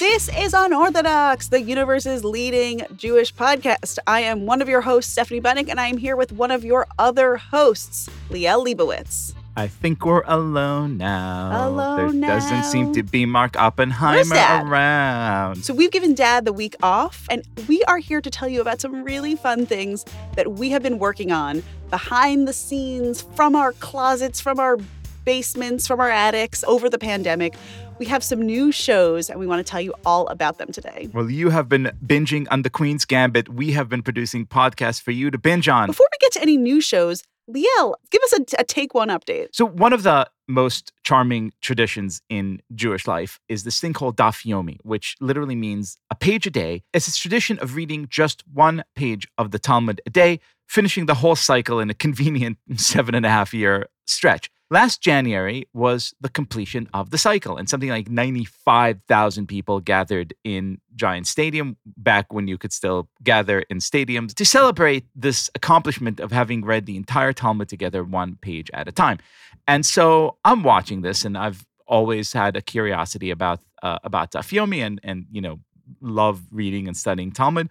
[0.00, 3.98] This is Unorthodox, the universe's leading Jewish podcast.
[4.06, 6.64] I am one of your hosts, Stephanie Butnick, and I am here with one of
[6.64, 9.34] your other hosts, Liel Leibovitz.
[9.58, 11.68] I think we're alone now.
[11.68, 14.36] Alone there doesn't seem to be Mark Oppenheimer
[14.66, 15.66] around.
[15.66, 18.80] So, we've given Dad the week off, and we are here to tell you about
[18.80, 23.72] some really fun things that we have been working on behind the scenes, from our
[23.72, 24.78] closets, from our
[25.26, 27.54] basements, from our attics over the pandemic.
[28.00, 31.10] We have some new shows, and we want to tell you all about them today.
[31.12, 33.50] Well, you have been binging on The Queen's Gambit.
[33.50, 35.88] We have been producing podcasts for you to binge on.
[35.88, 39.48] Before we get to any new shows, Liel, give us a, a take one update.
[39.52, 44.46] So, one of the most charming traditions in Jewish life is this thing called Daf
[44.46, 46.82] Yomi, which literally means a page a day.
[46.94, 51.16] It's this tradition of reading just one page of the Talmud a day, finishing the
[51.16, 54.48] whole cycle in a convenient seven and a half year stretch.
[54.72, 60.80] Last January was the completion of the cycle, and something like 95,000 people gathered in
[60.94, 66.30] Giant Stadium back when you could still gather in stadiums to celebrate this accomplishment of
[66.30, 69.18] having read the entire Talmud together one page at a time.
[69.66, 74.52] And so I'm watching this, and I've always had a curiosity about uh, about Daf
[74.86, 75.58] and and you know
[76.00, 77.70] love reading and studying Talmud.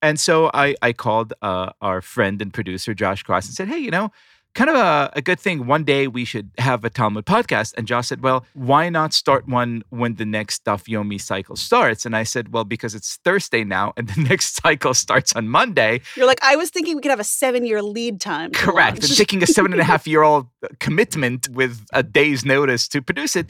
[0.00, 3.78] And so I I called uh, our friend and producer Josh Kross and said, hey,
[3.78, 4.10] you know,
[4.58, 5.68] kind of a, a good thing.
[5.68, 7.74] One day we should have a Talmud podcast.
[7.76, 12.04] And Josh said, well, why not start one when the next Daf Yomi cycle starts?
[12.04, 16.00] And I said, well, because it's Thursday now and the next cycle starts on Monday.
[16.16, 18.50] You're like, I was thinking we could have a seven year lead time.
[18.50, 19.04] Correct.
[19.04, 20.48] And taking a seven and a half year old
[20.80, 23.46] commitment with a day's notice to produce it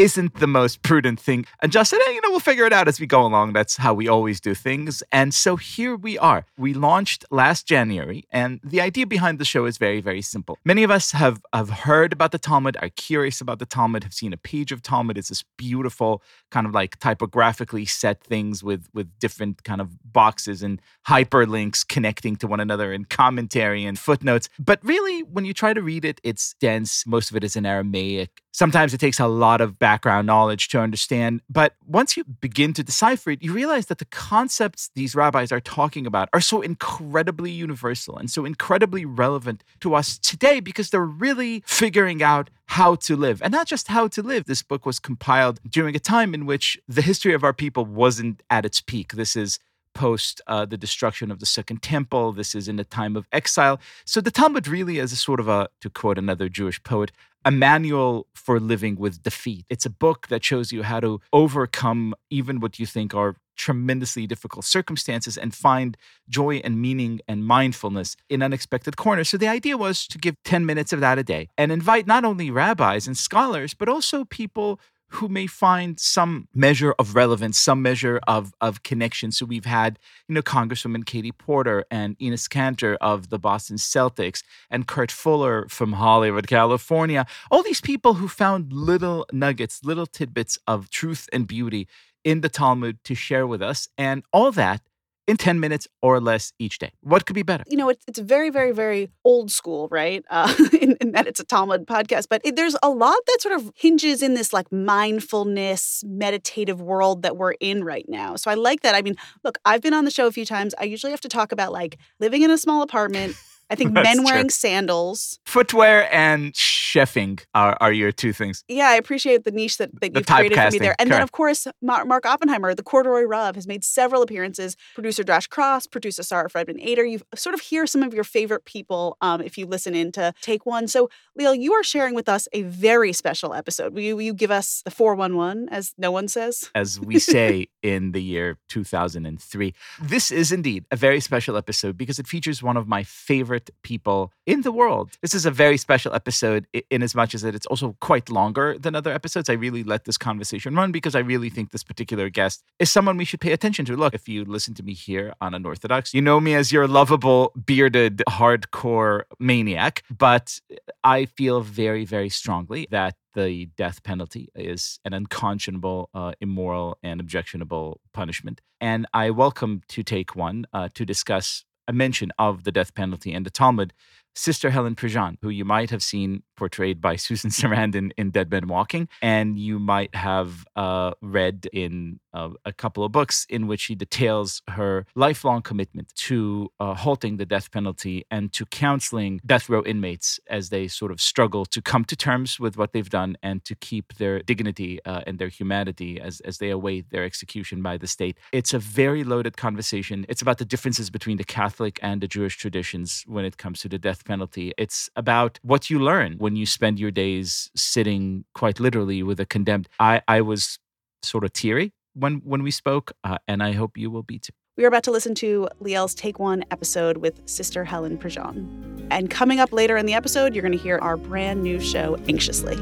[0.00, 1.44] isn't the most prudent thing.
[1.60, 3.52] And Josh said, hey, you know, we'll figure it out as we go along.
[3.52, 5.02] That's how we always do things.
[5.12, 6.46] And so here we are.
[6.56, 10.49] We launched last January, and the idea behind the show is very, very simple.
[10.64, 14.14] Many of us have, have heard about the Talmud, are curious about the Talmud, have
[14.14, 15.18] seen a page of Talmud.
[15.18, 20.62] It's this beautiful, kind of like typographically set things with, with different kind of boxes
[20.62, 24.48] and hyperlinks connecting to one another and commentary and footnotes.
[24.58, 27.06] But really, when you try to read it, it's dense.
[27.06, 28.42] Most of it is in Aramaic.
[28.52, 31.40] Sometimes it takes a lot of background knowledge to understand.
[31.48, 35.60] But once you begin to decipher it, you realize that the concepts these rabbis are
[35.60, 41.04] talking about are so incredibly universal and so incredibly relevant to us today because they're
[41.04, 43.40] really figuring out how to live.
[43.42, 44.44] And not just how to live.
[44.44, 48.42] This book was compiled during a time in which the history of our people wasn't
[48.50, 49.12] at its peak.
[49.12, 49.58] This is
[49.94, 52.32] post uh, the destruction of the Second Temple.
[52.32, 53.80] This is in a time of exile.
[54.04, 57.10] So the Talmud really is a sort of a, to quote another Jewish poet,
[57.44, 59.64] a manual for living with defeat.
[59.68, 64.26] It's a book that shows you how to overcome even what you think are tremendously
[64.26, 65.96] difficult circumstances and find
[66.28, 69.28] joy and meaning and mindfulness in unexpected corners.
[69.28, 72.24] So the idea was to give 10 minutes of that a day and invite not
[72.24, 74.80] only rabbis and scholars, but also people
[75.10, 79.32] who may find some measure of relevance, some measure of, of connection.
[79.32, 79.98] So we've had,
[80.28, 85.66] you know, Congresswoman Katie Porter and Enes Kanter of the Boston Celtics and Kurt Fuller
[85.68, 87.26] from Hollywood, California.
[87.50, 91.88] All these people who found little nuggets, little tidbits of truth and beauty
[92.24, 93.88] in the Talmud to share with us.
[93.96, 94.82] And all that
[95.30, 96.90] in 10 minutes or less each day.
[97.02, 97.64] What could be better?
[97.68, 100.24] you know, it's, it's very, very, very old school, right?
[100.28, 103.54] Uh, in, in that it's a Talmud podcast, but it, there's a lot that sort
[103.54, 108.34] of hinges in this like mindfulness, meditative world that we're in right now.
[108.34, 108.94] So I like that.
[108.96, 109.14] I mean,
[109.44, 110.74] look, I've been on the show a few times.
[110.80, 113.36] I usually have to talk about like living in a small apartment.
[113.70, 114.24] I think That's men true.
[114.24, 115.38] wearing sandals.
[115.46, 118.64] Footwear and chefing are, are your two things.
[118.68, 120.96] Yeah, I appreciate the niche that, that The you've created for me there.
[120.98, 124.76] And then, of course, Mar- Mark Oppenheimer, the corduroy Rav, has made several appearances.
[124.94, 127.08] Producer Josh Kross, producer Sarah Fredman Aeder.
[127.10, 130.32] You sort of hear some of your favorite people um, if you listen in to
[130.40, 130.88] Take One.
[130.88, 131.08] So,
[131.38, 133.94] Liel, you are sharing with us a very special episode.
[133.94, 136.70] Will you, will you give us the 411, as no one says?
[136.74, 139.74] as we say in the year 2003.
[140.02, 144.32] This is indeed a very special episode because it features one of my favorite people
[144.46, 145.10] in the world.
[145.22, 148.76] This is a very special episode in as much as that it's also quite longer
[148.78, 149.48] than other episodes.
[149.48, 153.16] I really let this conversation run because I really think this particular guest is someone
[153.16, 153.96] we should pay attention to.
[153.96, 157.52] Look, if you listen to me here on Unorthodox, you know me as your lovable,
[157.64, 160.60] bearded, hardcore maniac, but
[161.04, 167.20] I feel very, very strongly that the death penalty is an unconscionable, uh, immoral, and
[167.20, 168.60] objectionable punishment.
[168.80, 173.32] And I welcome to take one uh, to discuss a mention of the death penalty
[173.32, 173.92] and the Talmud
[174.34, 178.68] Sister Helen Prejean, who you might have seen portrayed by Susan Sarandon in Dead Man
[178.68, 183.80] Walking, and you might have uh, read in uh, a couple of books in which
[183.80, 189.68] she details her lifelong commitment to uh, halting the death penalty and to counseling death
[189.68, 193.36] row inmates as they sort of struggle to come to terms with what they've done
[193.42, 197.82] and to keep their dignity uh, and their humanity as, as they await their execution
[197.82, 198.38] by the state.
[198.52, 200.24] It's a very loaded conversation.
[200.28, 203.88] It's about the differences between the Catholic and the Jewish traditions when it comes to
[203.88, 204.72] the death penalty.
[204.78, 209.46] It's about what you learn when you spend your days sitting quite literally with a
[209.46, 209.88] condemned.
[209.98, 210.78] I, I was
[211.22, 214.52] sort of teary when when we spoke, uh, and I hope you will be too.
[214.76, 219.06] We are about to listen to Liel's Take One episode with Sister Helen Prejean.
[219.10, 222.16] And coming up later in the episode, you're going to hear our brand new show,
[222.28, 222.76] Anxiously.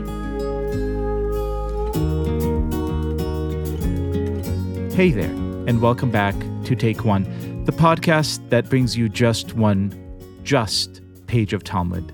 [4.95, 5.31] Hey there,
[5.67, 7.25] and welcome back to Take One,
[7.65, 9.93] the podcast that brings you just one,
[10.43, 12.13] just page of Talmud.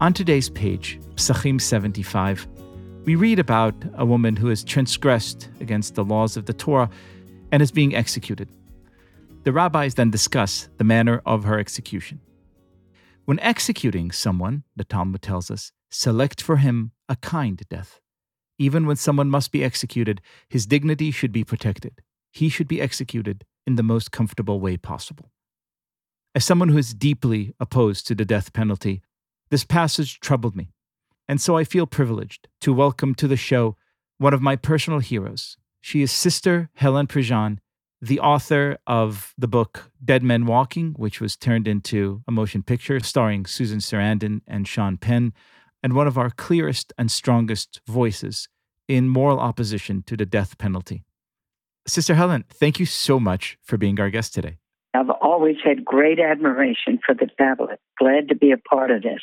[0.00, 2.48] On today's page, Pesachim 75,
[3.04, 6.90] we read about a woman who has transgressed against the laws of the Torah
[7.52, 8.48] and is being executed.
[9.44, 12.20] The rabbis then discuss the manner of her execution.
[13.26, 18.00] When executing someone, the Talmud tells us, select for him a kind death.
[18.58, 22.00] Even when someone must be executed, his dignity should be protected.
[22.32, 25.30] He should be executed in the most comfortable way possible.
[26.34, 29.02] As someone who is deeply opposed to the death penalty,
[29.50, 30.74] this passage troubled me
[31.28, 33.76] and so I feel privileged to welcome to the show
[34.18, 35.56] one of my personal heroes.
[35.80, 37.58] She is Sister Helen Prejean,
[38.00, 43.00] the author of the book Dead Man Walking, which was turned into a motion picture
[43.00, 45.32] starring Susan Sarandon and Sean Penn,
[45.82, 48.48] and one of our clearest and strongest voices
[48.86, 51.04] in moral opposition to the death penalty.
[51.86, 54.58] Sister Helen, thank you so much for being our guest today.
[54.94, 57.80] I've always had great admiration for the tablet.
[57.98, 59.20] Glad to be a part of this.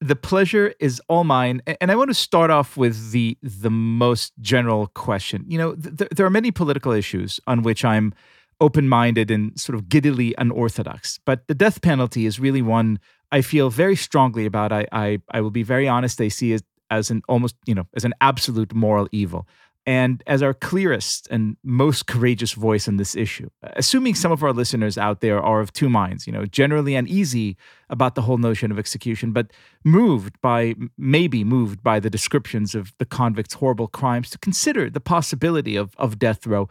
[0.00, 4.34] The pleasure is all mine and i want to start off with the the most
[4.40, 5.44] general question.
[5.48, 8.12] You know th- there are many political issues on which i'm
[8.60, 12.98] open-minded and sort of giddily unorthodox but the death penalty is really one
[13.32, 14.70] i feel very strongly about.
[14.70, 17.86] I i, I will be very honest i see it as an almost you know
[17.94, 19.46] as an absolute moral evil
[19.86, 23.48] and as our clearest and most courageous voice on this issue.
[23.62, 27.56] Assuming some of our listeners out there are of two minds, you know, generally uneasy
[27.88, 29.52] about the whole notion of execution, but
[29.84, 35.00] moved by, maybe moved by the descriptions of the convict's horrible crimes to consider the
[35.00, 36.68] possibility of, of death row.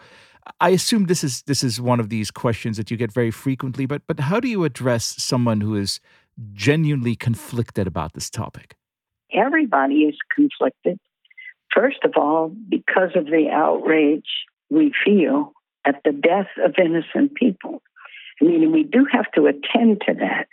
[0.59, 3.87] I assume this is this is one of these questions that you get very frequently,
[3.87, 5.99] but but how do you address someone who is
[6.53, 8.75] genuinely conflicted about this topic?
[9.33, 10.99] Everybody is conflicted
[11.75, 15.51] First of all, because of the outrage we feel
[15.85, 17.81] at the death of innocent people.
[18.41, 20.47] I mean, we do have to attend to that.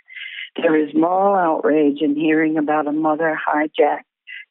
[0.55, 4.03] There is moral outrage in hearing about a mother hijacked,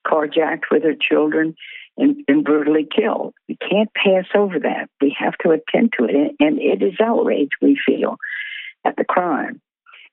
[0.06, 1.54] carjacked with her children,
[1.96, 3.34] and, and brutally killed.
[3.48, 4.88] We can't pass over that.
[5.00, 6.32] We have to attend to it.
[6.40, 8.16] And it is outrage we feel
[8.84, 9.60] at the crime.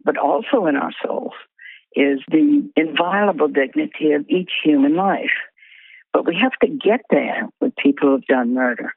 [0.04, 1.34] But also in our souls
[1.96, 5.32] is the inviolable dignity of each human life.
[6.14, 8.94] But we have to get there with people who've done murder.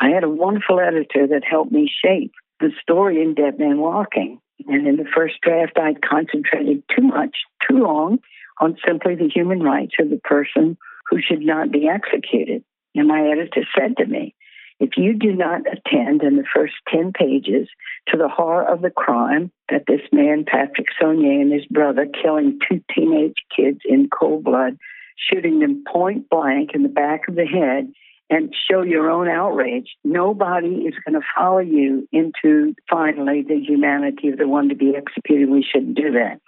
[0.00, 4.40] I had a wonderful editor that helped me shape the story in Dead Man Walking.
[4.68, 7.36] And in the first draft, I concentrated too much,
[7.68, 8.18] too long,
[8.60, 10.76] on simply the human rights of the person
[11.10, 12.62] who should not be executed.
[12.94, 14.34] And my editor said to me,
[14.78, 17.68] if you do not attend in the first 10 pages
[18.08, 22.58] to the horror of the crime that this man, Patrick Sonnier, and his brother killing
[22.68, 24.76] two teenage kids in cold blood
[25.16, 27.92] shooting them point blank in the back of the head
[28.30, 34.28] and show your own outrage, nobody is going to follow you into finally the humanity
[34.28, 35.50] of the one to be executed.
[35.50, 36.40] We shouldn't do that.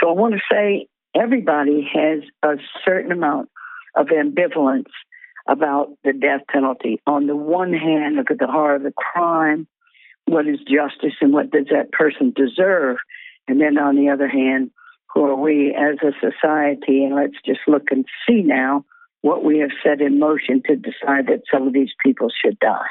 [0.00, 3.50] So I want to say everybody has a certain amount
[3.94, 4.90] of ambivalence
[5.46, 7.00] about the death penalty.
[7.06, 9.66] On the one hand, look at the horror of the crime.
[10.26, 12.96] What is justice and what does that person deserve?
[13.48, 14.70] And then on the other hand,
[15.12, 17.04] who are we as a society?
[17.04, 18.84] And let's just look and see now
[19.20, 22.86] what we have set in motion to decide that some of these people should die.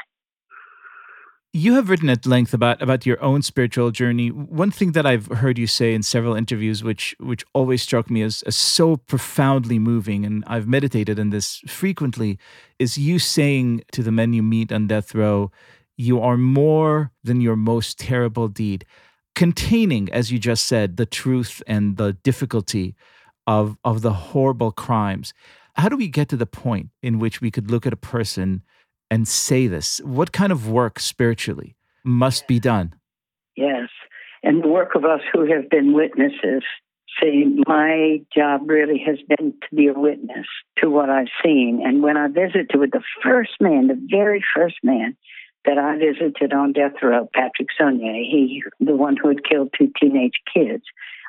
[1.54, 4.28] You have written at length about, about your own spiritual journey.
[4.28, 8.22] One thing that I've heard you say in several interviews, which which always struck me
[8.22, 12.38] as, as so profoundly moving, and I've meditated on this frequently,
[12.78, 15.50] is you saying to the men you meet on death row,
[15.98, 18.86] "You are more than your most terrible deed."
[19.34, 22.94] Containing, as you just said, the truth and the difficulty
[23.46, 25.32] of, of the horrible crimes.
[25.74, 28.62] How do we get to the point in which we could look at a person
[29.10, 30.00] and say this?
[30.04, 32.94] What kind of work spiritually must be done?
[33.56, 33.88] Yes.
[34.42, 36.62] And the work of us who have been witnesses
[37.20, 40.46] See, my job really has been to be a witness
[40.78, 41.82] to what I've seen.
[41.84, 45.16] And when I visited with the first man, the very first man
[45.64, 49.92] that I visited on death row, Patrick Sonnier, he, the one who had killed two
[50.00, 50.84] teenage kids,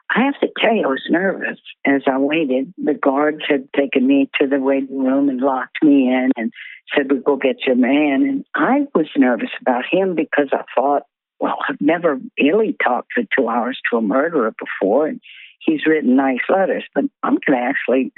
[0.10, 2.74] I have to tell you, I was nervous as I waited.
[2.78, 6.52] The guards had taken me to the waiting room and locked me in and
[6.96, 8.24] said, We'll go get your man.
[8.24, 11.04] And I was nervous about him because I thought,
[11.40, 15.08] well, I've never really talked for two hours to a murderer before.
[15.08, 15.22] And
[15.60, 18.14] he's written nice letters, but I'm going to actually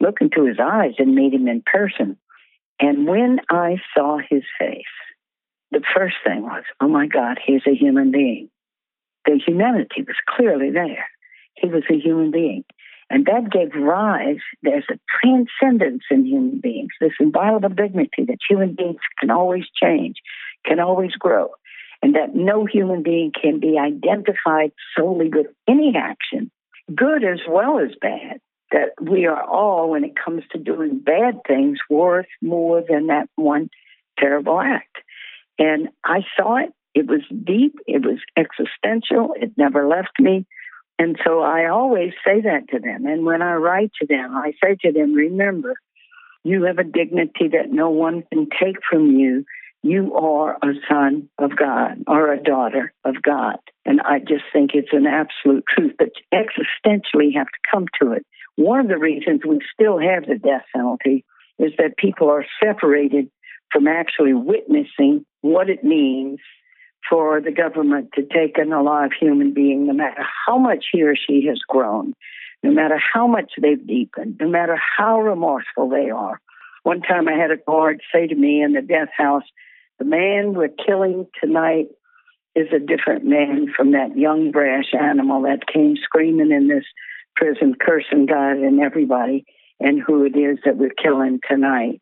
[0.00, 2.16] look into his eyes and meet him in person.
[2.80, 4.84] And when I saw his face,
[5.70, 8.48] the first thing was, oh my God, he's a human being.
[9.24, 11.06] The humanity was clearly there.
[11.54, 12.64] He was a human being.
[13.10, 18.74] And that gave rise, there's a transcendence in human beings, this inviolable dignity that human
[18.74, 20.16] beings can always change,
[20.64, 21.50] can always grow,
[22.02, 26.50] and that no human being can be identified solely with any action
[26.94, 28.40] good as well as bad.
[28.70, 33.28] That we are all, when it comes to doing bad things, worth more than that
[33.36, 33.70] one
[34.18, 34.98] terrible act.
[35.58, 36.72] And I saw it.
[36.94, 37.76] It was deep.
[37.86, 39.34] It was existential.
[39.36, 40.46] It never left me.
[40.98, 43.06] And so I always say that to them.
[43.06, 45.74] And when I write to them, I say to them, remember,
[46.42, 49.44] you have a dignity that no one can take from you
[49.82, 53.58] you are a son of God or a daughter of God.
[53.84, 58.26] And I just think it's an absolute truth, but existentially have to come to it.
[58.56, 61.24] One of the reasons we still have the death penalty
[61.58, 63.30] is that people are separated
[63.70, 66.38] from actually witnessing what it means
[67.08, 71.14] for the government to take an alive human being, no matter how much he or
[71.16, 72.12] she has grown,
[72.62, 76.40] no matter how much they've deepened, no matter how remorseful they are.
[76.82, 79.44] One time I had a guard say to me in the death house,
[79.98, 81.88] the man we're killing tonight
[82.54, 86.84] is a different man from that young, brash animal that came screaming in this
[87.36, 89.44] prison, cursing God and everybody,
[89.80, 92.00] and who it is that we're killing tonight.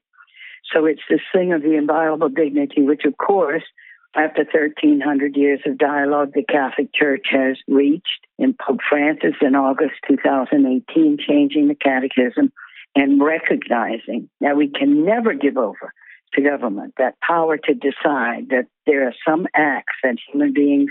[0.72, 3.62] So it's this thing of the inviolable dignity, which, of course,
[4.14, 9.94] after 1,300 years of dialogue, the Catholic Church has reached in Pope Francis in August
[10.08, 12.50] 2018, changing the catechism
[12.94, 15.92] and recognizing that we can never give over
[16.34, 20.90] to government, that power to decide that there are some acts that human beings,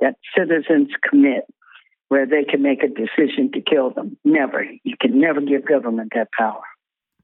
[0.00, 1.44] that citizens commit
[2.08, 4.16] where they can make a decision to kill them.
[4.24, 4.64] Never.
[4.84, 6.62] You can never give government that power.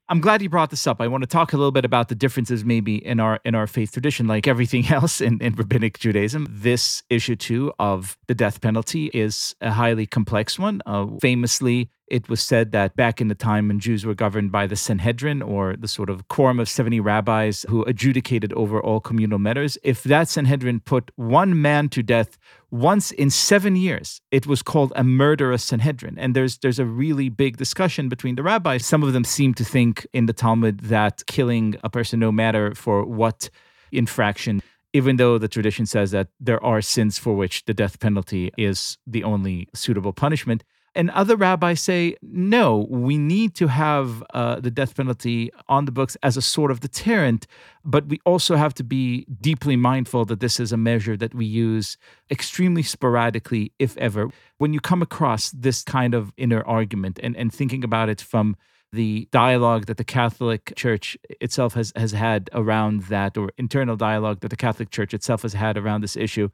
[0.09, 1.01] I'm glad you brought this up.
[1.01, 3.67] I want to talk a little bit about the differences maybe in our in our
[3.67, 6.47] faith tradition, like everything else in, in rabbinic Judaism.
[6.49, 10.81] This issue too of the death penalty is a highly complex one.
[10.87, 14.67] Uh, famously, it was said that back in the time when Jews were governed by
[14.67, 19.39] the Sanhedrin or the sort of quorum of 70 rabbis who adjudicated over all communal
[19.39, 22.39] matters, if that Sanhedrin put one man to death
[22.71, 26.19] once in seven years, it was called a murderous Sanhedrin.
[26.19, 28.85] And there's there's a really big discussion between the rabbis.
[28.85, 32.75] Some of them seem to think in the Talmud that killing a person, no matter
[32.75, 33.51] for what
[33.93, 38.53] infraction, even though the tradition says that there are sins for which the death penalty
[38.57, 40.65] is the only suitable punishment,
[40.97, 45.93] and other rabbis say, no, we need to have uh, the death penalty on the
[45.93, 47.47] books as a sort of deterrent,
[47.85, 51.45] but we also have to be deeply mindful that this is a measure that we
[51.45, 51.99] use
[52.31, 54.31] extremely sporadically, if ever.
[54.59, 58.57] When you come across this kind of inner argument and, and thinking about it from
[58.93, 64.41] the dialogue that the Catholic Church itself has, has had around that, or internal dialogue
[64.41, 66.49] that the Catholic Church itself has had around this issue,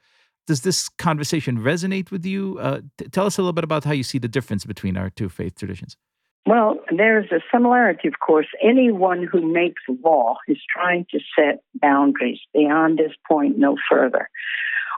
[0.46, 2.58] does this conversation resonate with you?
[2.60, 5.10] Uh, t- tell us a little bit about how you see the difference between our
[5.10, 5.96] two faith traditions.
[6.44, 8.48] Well, there's a similarity, of course.
[8.60, 14.28] Anyone who makes law is trying to set boundaries beyond this point, no further.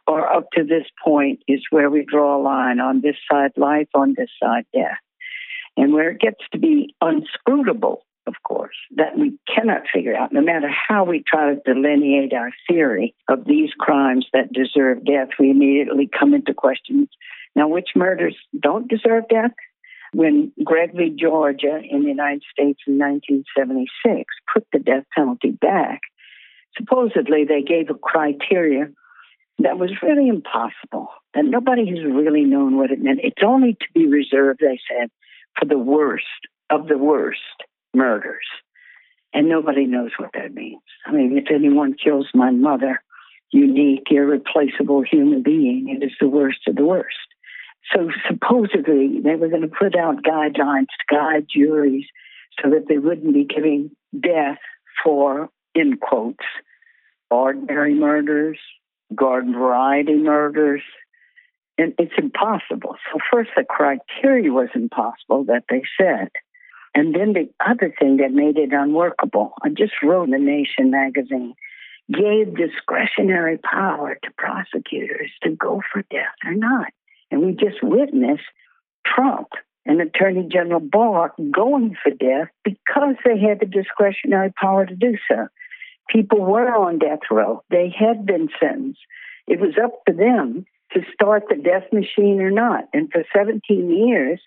[0.07, 3.89] Or up to this point is where we draw a line on this side life,
[3.95, 4.99] on this side death.
[5.77, 10.41] And where it gets to be unscrutable of course, that we cannot figure out, no
[10.41, 15.51] matter how we try to delineate our theory of these crimes that deserve death, we
[15.51, 17.09] immediately come into questions.
[17.55, 19.53] Now, which murders don't deserve death?
[20.13, 21.11] When Gregg v.
[21.11, 26.01] Georgia in the United States in 1976 put the death penalty back,
[26.79, 28.89] supposedly they gave a criteria
[29.59, 33.21] that was really impossible, and nobody has really known what it meant.
[33.23, 35.11] It's only to be reserved, they said,
[35.59, 36.25] for the worst
[36.71, 37.41] of the worst
[37.95, 38.47] murders.
[39.33, 40.83] And nobody knows what that means.
[41.07, 43.03] I mean, if anyone kills my mother,
[43.51, 47.17] unique, irreplaceable human being, it is the worst of the worst.
[47.95, 52.07] So supposedly they were going to put out guidelines to guide juries
[52.63, 54.59] so that they wouldn't be giving death
[55.03, 56.45] for, in quotes,
[57.31, 58.59] ordinary murders,
[59.15, 60.83] garden variety murders,
[61.77, 62.97] And it's impossible.
[63.13, 66.29] So, first, the criteria was impossible that they said.
[66.95, 70.91] And then the other thing that made it unworkable, I just wrote in the Nation
[70.91, 71.55] magazine,
[72.13, 76.93] gave discretionary power to prosecutors to go for death or not.
[77.31, 78.45] And we just witnessed
[79.07, 79.49] Trump
[79.87, 85.17] and Attorney General Barr going for death because they had the discretionary power to do
[85.29, 85.49] so.
[86.09, 89.01] People were on death row, they had been sentenced.
[89.47, 92.85] It was up to them to start the death machine or not.
[92.93, 94.41] And for 17 years,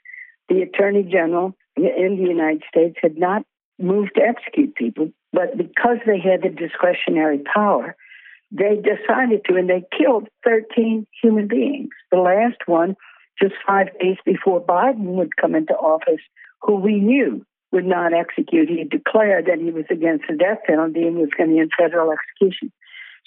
[0.50, 3.44] the Attorney General in the United States had not
[3.80, 7.96] moved to execute people, but because they had the discretionary power,
[8.52, 11.90] they decided to, and they killed 13 human beings.
[12.12, 12.96] The last one,
[13.42, 16.22] just five days before Biden would come into office,
[16.62, 18.70] who we knew would not execute.
[18.70, 22.12] He declared that he was against the death penalty and was going to end federal
[22.12, 22.72] execution.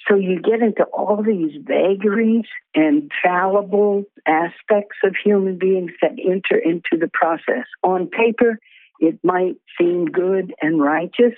[0.08, 6.56] So you get into all these vagaries and fallible aspects of human beings that enter
[6.56, 7.66] into the process.
[7.82, 8.58] On paper,
[8.98, 11.34] it might seem good and righteous,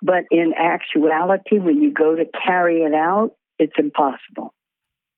[0.00, 4.54] but in actuality, when you go to carry it out, it's impossible.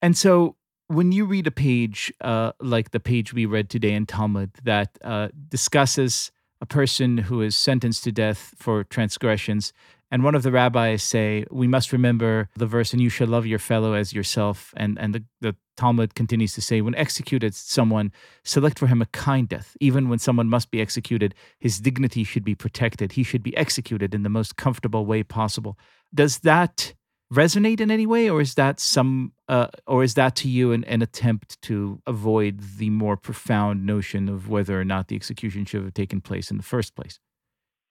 [0.02, 0.57] And so
[0.88, 4.99] when you read a page uh, like the page we read today in Talmud that
[5.02, 9.73] uh, discusses a person who is sentenced to death for transgressions,
[10.14, 13.47] and one of the rabbis say, we must remember the verse, and you shall love
[13.47, 14.73] your fellow as yourself.
[14.76, 18.12] And, and the, the Talmud continues to say, when executed someone,
[18.44, 19.76] select for him a kind death.
[19.80, 23.11] Even when someone must be executed, his dignity should be protected.
[23.11, 25.76] He should be executed in the most comfortable way possible.
[26.14, 26.94] Does that
[27.33, 30.85] resonate in any way, or is that some, uh, or is that to you an,
[30.85, 35.83] an attempt to avoid the more profound notion of whether or not the execution should
[35.83, 37.18] have taken place in the first place?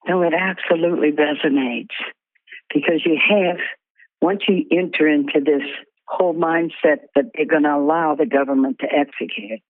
[0.07, 1.95] No, it absolutely resonates
[2.73, 3.57] because you have,
[4.21, 5.67] once you enter into this
[6.07, 9.61] whole mindset that they're going to allow the government to execute,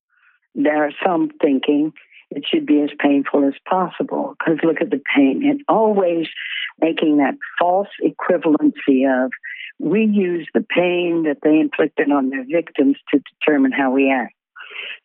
[0.55, 1.93] there are some thinking
[2.31, 6.27] it should be as painful as possible because look at the pain and always
[6.79, 9.31] making that false equivalency of
[9.79, 14.33] we use the pain that they inflicted on their victims to determine how we act.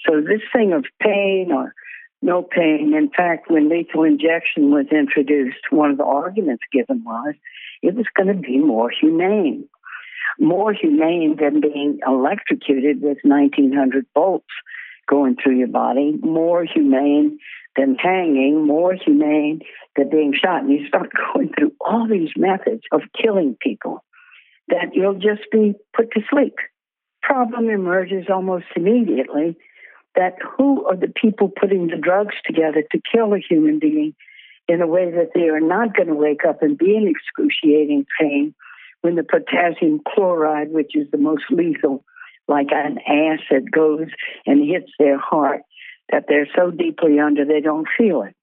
[0.06, 1.74] So this thing of pain or
[2.20, 2.94] no pain.
[2.96, 7.34] In fact, when lethal injection was introduced, one of the arguments given was
[7.82, 9.68] it was going to be more humane.
[10.38, 14.46] More humane than being electrocuted with 1900 volts
[15.08, 17.38] going through your body, more humane
[17.76, 19.60] than hanging, more humane
[19.96, 20.62] than being shot.
[20.62, 24.04] And you start going through all these methods of killing people
[24.68, 26.54] that you'll just be put to sleep.
[27.22, 29.56] Problem emerges almost immediately
[30.14, 34.14] that who are the people putting the drugs together to kill a human being
[34.68, 38.04] in a way that they are not going to wake up and be in excruciating
[38.20, 38.54] pain
[39.00, 42.04] when the potassium chloride, which is the most lethal,
[42.48, 44.08] like an acid, goes
[44.46, 45.62] and hits their heart,
[46.10, 48.34] that they're so deeply under they don't feel it.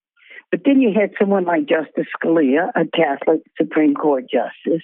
[0.52, 4.84] But then you had someone like Justice Scalia, a Catholic Supreme Court justice,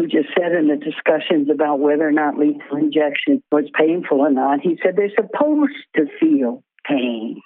[0.00, 4.30] who just said in the discussions about whether or not lethal injection was painful or
[4.30, 7.40] not, he said they're supposed to feel pain.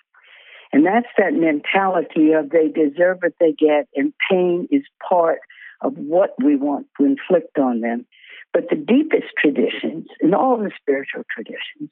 [0.73, 5.39] And that's that mentality of they deserve what they get, and pain is part
[5.81, 8.07] of what we want to inflict on them.
[8.53, 11.91] But the deepest traditions, in all the spiritual traditions,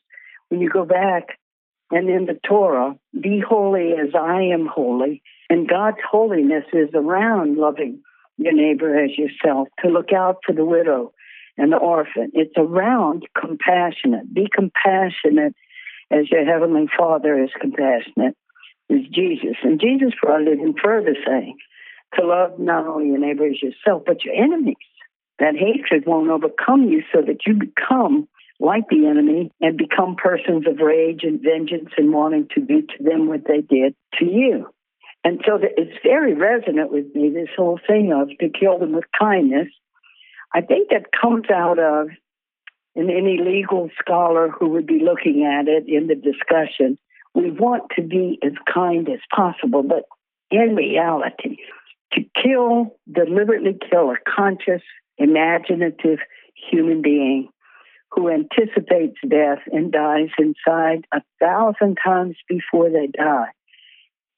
[0.49, 1.39] when you go back
[1.91, 7.57] and in the Torah, be holy as I am holy, and God's holiness is around
[7.57, 8.03] loving
[8.39, 11.13] your neighbor as yourself, to look out for the widow
[11.57, 12.31] and the orphan.
[12.35, 14.33] It's around compassionate.
[14.33, 15.55] Be compassionate
[16.11, 18.37] as your heavenly Father is compassionate,
[18.89, 19.57] is Jesus.
[19.63, 21.57] And Jesus brought it in further saying,
[22.15, 24.77] to love not only your neighbor as yourself, but your enemies.
[25.39, 28.29] That hatred won't overcome you so that you become
[28.61, 33.03] like the enemy and become persons of rage and vengeance and wanting to do to
[33.03, 34.69] them what they did to you.
[35.25, 39.05] And so it's very resonant with me, this whole thing of to kill them with
[39.19, 39.69] kindness.
[40.53, 42.09] I think that comes out of,
[42.95, 46.99] and any legal scholar who would be looking at it in the discussion,
[47.35, 50.05] we want to be as kind as possible, but
[50.51, 51.57] in reality,
[52.13, 54.83] to kill, deliberately kill a conscious,
[55.17, 56.19] imaginative
[56.71, 57.49] human being
[58.11, 63.53] who anticipates death and dies inside a thousand times before they die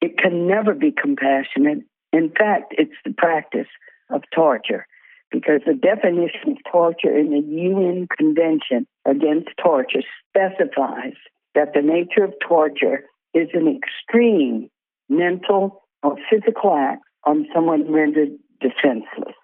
[0.05, 1.79] it can never be compassionate.
[2.13, 3.69] In fact, it's the practice
[4.11, 4.87] of torture
[5.31, 11.17] because the definition of torture in the UN Convention Against Torture specifies
[11.55, 14.69] that the nature of torture is an extreme
[15.09, 19.35] mental or physical act on someone rendered defenseless.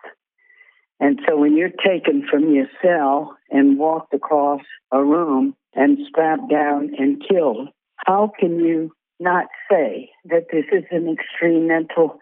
[1.01, 4.61] And so when you're taken from your cell and walked across
[4.93, 7.69] a room and strapped down and killed.
[7.97, 12.19] How can you not say that this is an extreme mental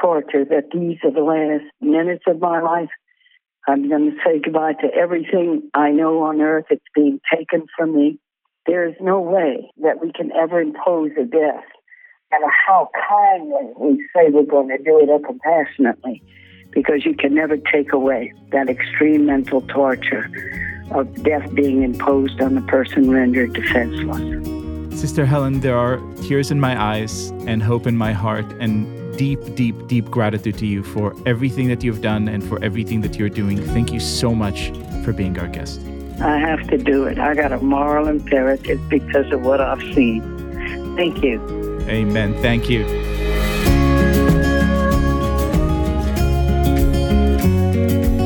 [0.00, 2.90] torture, that these are the last minutes of my life?
[3.66, 6.66] I'm going to say goodbye to everything I know on earth.
[6.70, 8.18] It's being taken from me.
[8.66, 11.64] There is no way that we can ever impose a death.
[12.32, 16.22] And how kindly we say we're going to do it or compassionately,
[16.70, 20.30] because you can never take away that extreme mental torture
[20.92, 24.61] of death being imposed on the person rendered defenseless.
[24.94, 28.86] Sister Helen, there are tears in my eyes and hope in my heart and
[29.18, 33.16] deep, deep, deep gratitude to you for everything that you've done and for everything that
[33.16, 33.60] you're doing.
[33.68, 34.70] Thank you so much
[35.04, 35.80] for being our guest.
[36.20, 37.18] I have to do it.
[37.18, 40.22] I got a moral imperative because of what I've seen.
[40.96, 41.40] Thank you.
[41.88, 42.34] Amen.
[42.40, 43.11] Thank you.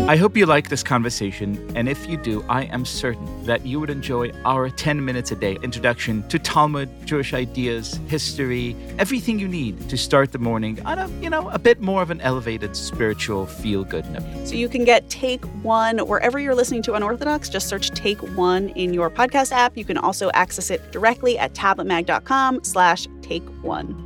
[0.09, 3.81] I hope you like this conversation, and if you do, I am certain that you
[3.81, 9.49] would enjoy our 10 minutes a day introduction to Talmud, Jewish ideas, history, everything you
[9.49, 12.77] need to start the morning on a, you know, a bit more of an elevated
[12.77, 14.47] spiritual feel good note.
[14.47, 17.49] So you can get Take One wherever you're listening to Unorthodox.
[17.49, 19.77] Just search Take One in your podcast app.
[19.77, 24.06] You can also access it directly at tabletmag.com slash take one.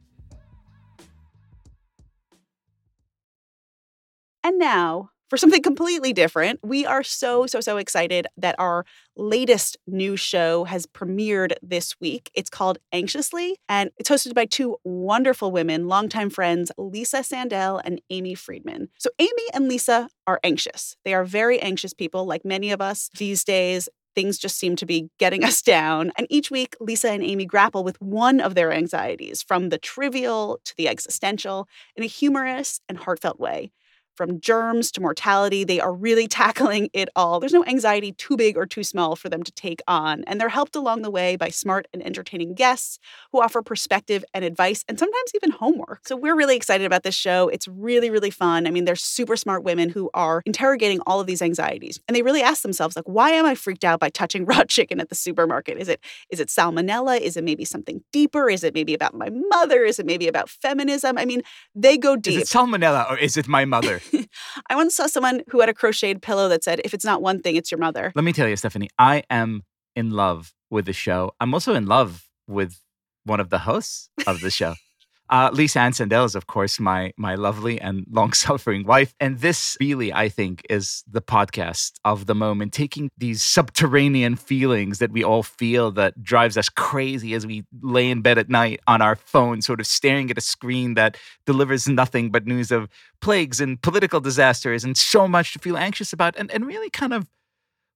[4.43, 9.77] And now, for something completely different, we are so, so, so excited that our latest
[9.87, 12.29] new show has premiered this week.
[12.33, 18.01] It's called Anxiously, and it's hosted by two wonderful women, longtime friends, Lisa Sandell and
[18.09, 18.89] Amy Friedman.
[18.97, 20.97] So, Amy and Lisa are anxious.
[21.05, 23.87] They are very anxious people, like many of us these days.
[24.13, 26.11] Things just seem to be getting us down.
[26.17, 30.59] And each week, Lisa and Amy grapple with one of their anxieties, from the trivial
[30.65, 33.71] to the existential, in a humorous and heartfelt way
[34.21, 35.63] from germs to mortality.
[35.63, 37.39] They are really tackling it all.
[37.39, 40.23] There's no anxiety too big or too small for them to take on.
[40.27, 42.99] And they're helped along the way by smart and entertaining guests
[43.31, 46.07] who offer perspective and advice and sometimes even homework.
[46.07, 47.47] So we're really excited about this show.
[47.47, 48.67] It's really, really fun.
[48.67, 51.99] I mean, they're super smart women who are interrogating all of these anxieties.
[52.07, 54.99] And they really ask themselves, like, why am I freaked out by touching raw chicken
[54.99, 55.79] at the supermarket?
[55.79, 57.19] Is it is it salmonella?
[57.19, 58.51] Is it maybe something deeper?
[58.51, 59.83] Is it maybe about my mother?
[59.83, 61.17] Is it maybe about feminism?
[61.17, 61.41] I mean,
[61.73, 62.35] they go deep.
[62.35, 63.99] Is it salmonella or is it my mother?
[64.69, 67.41] I once saw someone who had a crocheted pillow that said, if it's not one
[67.41, 68.11] thing, it's your mother.
[68.15, 69.63] Let me tell you, Stephanie, I am
[69.95, 71.31] in love with the show.
[71.39, 72.79] I'm also in love with
[73.23, 74.75] one of the hosts of the show.
[75.31, 79.15] Uh, Lisa Ann Sandell is, of course, my my lovely and long suffering wife.
[79.17, 84.99] And this really, I think, is the podcast of the moment, taking these subterranean feelings
[84.99, 88.81] that we all feel that drives us crazy as we lay in bed at night
[88.87, 91.15] on our phone, sort of staring at a screen that
[91.45, 92.89] delivers nothing but news of
[93.21, 97.13] plagues and political disasters and so much to feel anxious about, and, and really kind
[97.13, 97.29] of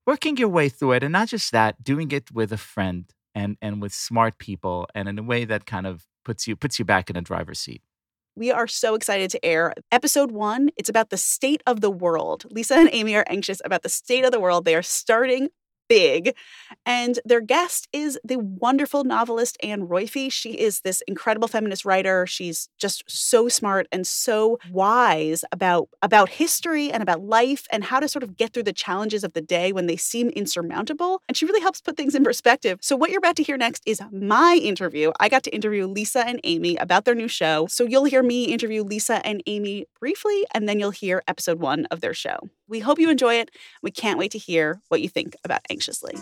[0.07, 1.03] working your way through it.
[1.03, 5.09] And not just that, doing it with a friend and and with smart people and
[5.09, 7.81] in a way that kind of puts you puts you back in a driver's seat.
[8.35, 10.69] We are so excited to air episode one.
[10.75, 12.45] It's about the state of the world.
[12.51, 14.65] Lisa and Amy are anxious about the state of the world.
[14.65, 15.49] They are starting
[15.87, 16.35] big.
[16.85, 20.31] And their guest is the wonderful novelist Anne Roiphe.
[20.31, 22.25] She is this incredible feminist writer.
[22.25, 27.99] She's just so smart and so wise about, about history and about life and how
[27.99, 31.21] to sort of get through the challenges of the day when they seem insurmountable.
[31.27, 32.79] And she really helps put things in perspective.
[32.81, 35.11] So, what you're about to hear next is my interview.
[35.19, 37.67] I got to interview Lisa and Amy about their new show.
[37.67, 41.85] So, you'll hear me interview Lisa and Amy briefly, and then you'll hear episode one
[41.85, 42.37] of their show.
[42.67, 43.51] We hope you enjoy it.
[43.81, 46.15] We can't wait to hear what you think about Anxiously.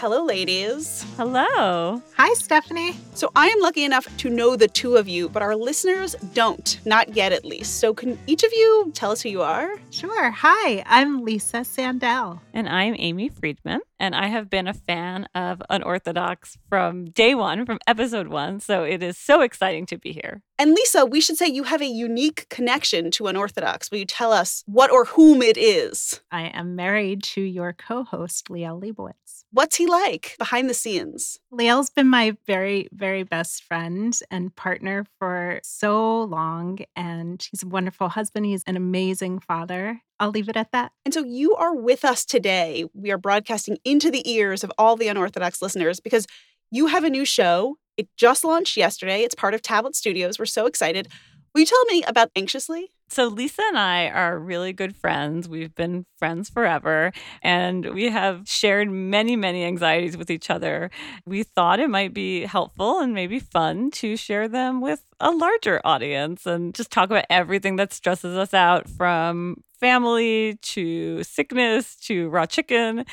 [0.00, 1.04] Hello, ladies.
[1.16, 2.00] Hello.
[2.16, 2.94] Hi, Stephanie.
[3.14, 6.78] So, I am lucky enough to know the two of you, but our listeners don't,
[6.86, 7.80] not yet at least.
[7.80, 9.68] So, can each of you tell us who you are?
[9.90, 10.30] Sure.
[10.30, 12.40] Hi, I'm Lisa Sandell.
[12.54, 13.80] And I'm Amy Friedman.
[14.00, 18.60] And I have been a fan of Unorthodox from day one, from episode one.
[18.60, 20.42] So, it is so exciting to be here.
[20.58, 23.90] And Lisa, we should say you have a unique connection to Unorthodox.
[23.90, 26.20] Will you tell us what or whom it is?
[26.32, 29.44] I am married to your co host, Liel Leibovitz.
[29.50, 31.38] What's he like behind the scenes?
[31.52, 36.80] Liel's been my very, very best friend and partner for so long.
[36.94, 38.44] And he's a wonderful husband.
[38.44, 40.02] He's an amazing father.
[40.20, 40.92] I'll leave it at that.
[41.04, 42.84] And so you are with us today.
[42.92, 46.26] We are broadcasting into the ears of all the unorthodox listeners because
[46.70, 47.76] you have a new show.
[47.96, 49.22] It just launched yesterday.
[49.22, 50.38] It's part of Tablet Studios.
[50.38, 51.08] We're so excited.
[51.54, 52.90] Will you tell me about Anxiously?
[53.10, 55.48] So, Lisa and I are really good friends.
[55.48, 57.10] We've been friends forever,
[57.42, 60.90] and we have shared many, many anxieties with each other.
[61.24, 65.80] We thought it might be helpful and maybe fun to share them with a larger
[65.84, 72.28] audience and just talk about everything that stresses us out from family to sickness to
[72.28, 73.04] raw chicken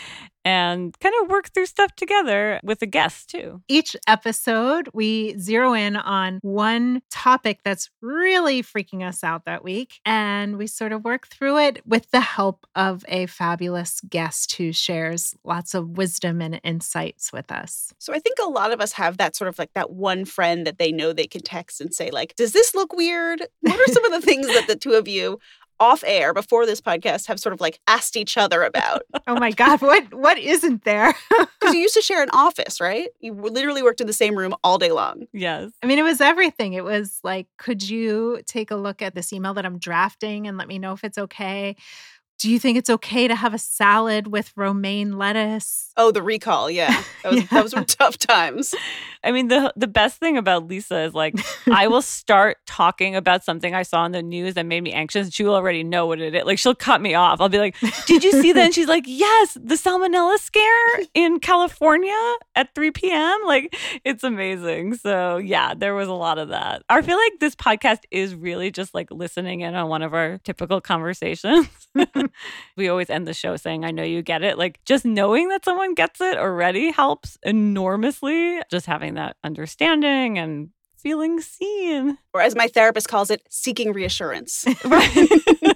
[0.45, 3.61] and kind of work through stuff together with a guest too.
[3.67, 9.99] Each episode, we zero in on one topic that's really freaking us out that week.
[10.05, 14.71] And we sort of work through it with the help of a fabulous guest who
[14.71, 17.91] shares lots of wisdom and insights with us.
[17.97, 20.67] So I think a lot of us have that sort of like that one friend
[20.67, 23.41] that they know they can text and say, like, does this look weird?
[23.61, 25.39] What are some of the things that the two of you
[25.79, 29.03] off air before this podcast have sort of like asked each other about.
[29.27, 31.13] oh my god, what what isn't there?
[31.59, 33.09] Because you used to share an office, right?
[33.21, 35.23] You literally worked in the same room all day long.
[35.33, 35.71] Yes.
[35.81, 36.73] I mean, it was everything.
[36.73, 40.59] It was like, could you take a look at this email that I'm drafting and
[40.59, 41.75] let me know if it's okay?
[42.37, 45.91] Do you think it's okay to have a salad with romaine lettuce?
[45.97, 47.03] Oh, the recall, yeah.
[47.23, 47.47] Those, yeah.
[47.49, 48.75] those were tough times.
[49.23, 51.33] I mean, the the best thing about Lisa is like
[51.71, 55.33] I will start talking about something I saw in the news that made me anxious.
[55.33, 56.43] She will already know what it is.
[56.43, 57.41] Like she'll cut me off.
[57.41, 61.39] I'll be like, "Did you see that?" And she's like, "Yes, the salmonella scare in
[61.39, 64.93] California at 3 p.m." Like it's amazing.
[64.97, 66.83] So yeah, there was a lot of that.
[66.87, 70.37] I feel like this podcast is really just like listening in on one of our
[70.43, 71.67] typical conversations.
[72.77, 74.57] we always end the show saying, I know you get it.
[74.57, 78.59] Like just knowing that someone gets it already helps enormously.
[78.69, 82.17] Just having that understanding and feeling seen.
[82.33, 84.65] Or as my therapist calls it, seeking reassurance.
[84.85, 85.29] right.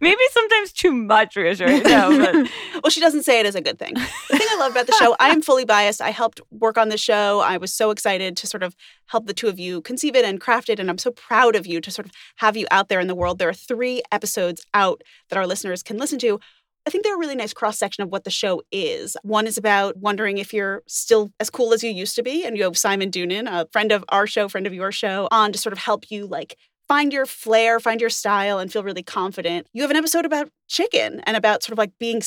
[0.00, 1.84] Maybe sometimes too much reassurance.
[1.84, 2.10] No,
[2.82, 3.94] well, she doesn't say it as a good thing.
[3.94, 6.00] The thing I love about the show, I am fully biased.
[6.00, 7.40] I helped work on the show.
[7.40, 8.74] I was so excited to sort of
[9.06, 10.78] help the two of you conceive it and craft it.
[10.78, 13.14] And I'm so proud of you to sort of have you out there in the
[13.14, 13.38] world.
[13.38, 16.40] There are three episodes out that our listeners can listen to.
[16.86, 19.16] I think they're a really nice cross section of what the show is.
[19.22, 22.44] One is about wondering if you're still as cool as you used to be.
[22.44, 25.52] And you have Simon Doonan, a friend of our show, friend of your show, on
[25.52, 26.56] to sort of help you like
[26.90, 29.64] find your flair, find your style, and feel really confident.
[29.72, 32.20] You have an episode about chicken and about sort of like being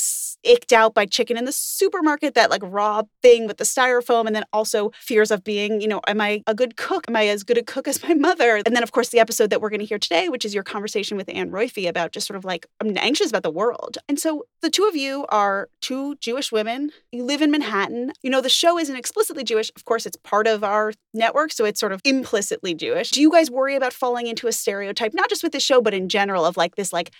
[0.43, 4.33] icked out by chicken in the supermarket, that like raw thing with the styrofoam, and
[4.33, 7.03] then also fears of being, you know, am I a good cook?
[7.09, 8.61] Am I as good a cook as my mother?
[8.65, 10.63] And then, of course, the episode that we're going to hear today, which is your
[10.63, 13.97] conversation with Anne Roiphe about just sort of like, I'm anxious about the world.
[14.07, 16.91] And so the two of you are two Jewish women.
[17.11, 18.13] You live in Manhattan.
[18.21, 19.71] You know, the show isn't explicitly Jewish.
[19.75, 23.11] Of course, it's part of our network, so it's sort of implicitly Jewish.
[23.11, 25.93] Do you guys worry about falling into a stereotype, not just with the show, but
[25.93, 27.11] in general, of like this like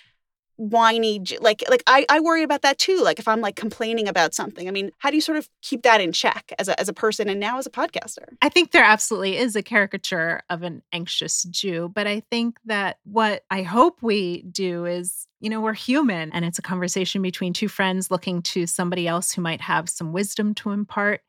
[0.56, 4.36] whiny like like I, I worry about that too like if i'm like complaining about
[4.36, 6.88] something i mean how do you sort of keep that in check as a, as
[6.88, 10.63] a person and now as a podcaster I think there absolutely is a caricature of
[10.63, 15.62] an anxious Jew, but I think that what I hope we do is, you know,
[15.62, 19.62] we're human and it's a conversation between two friends looking to somebody else who might
[19.62, 21.22] have some wisdom to impart.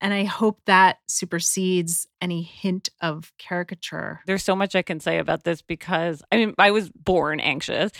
[0.00, 4.20] And I hope that supersedes any hint of caricature.
[4.26, 7.90] There's so much I can say about this because I mean, I was born anxious.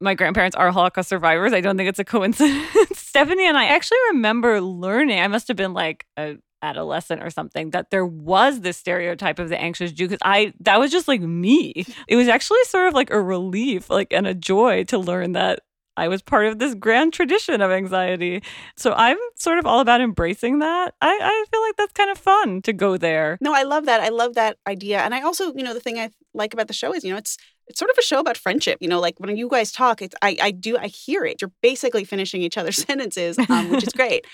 [0.00, 1.52] My grandparents are Holocaust survivors.
[1.52, 2.66] I don't think it's a coincidence.
[2.98, 7.70] Stephanie and I actually remember learning, I must have been like a adolescent or something
[7.70, 11.20] that there was this stereotype of the anxious Jew because I that was just like
[11.20, 11.84] me.
[12.08, 15.60] It was actually sort of like a relief, like and a joy to learn that
[15.96, 18.42] I was part of this grand tradition of anxiety.
[18.76, 20.94] So I'm sort of all about embracing that.
[21.00, 23.38] I, I feel like that's kind of fun to go there.
[23.40, 25.98] no i love that i love that idea and i also you know the thing
[25.98, 28.36] i like about the show is you know it's it's sort of a show about
[28.36, 31.40] friendship you know like when you guys talk it's i i do i hear it
[31.40, 34.26] you're basically finishing each other's sentences um, which is great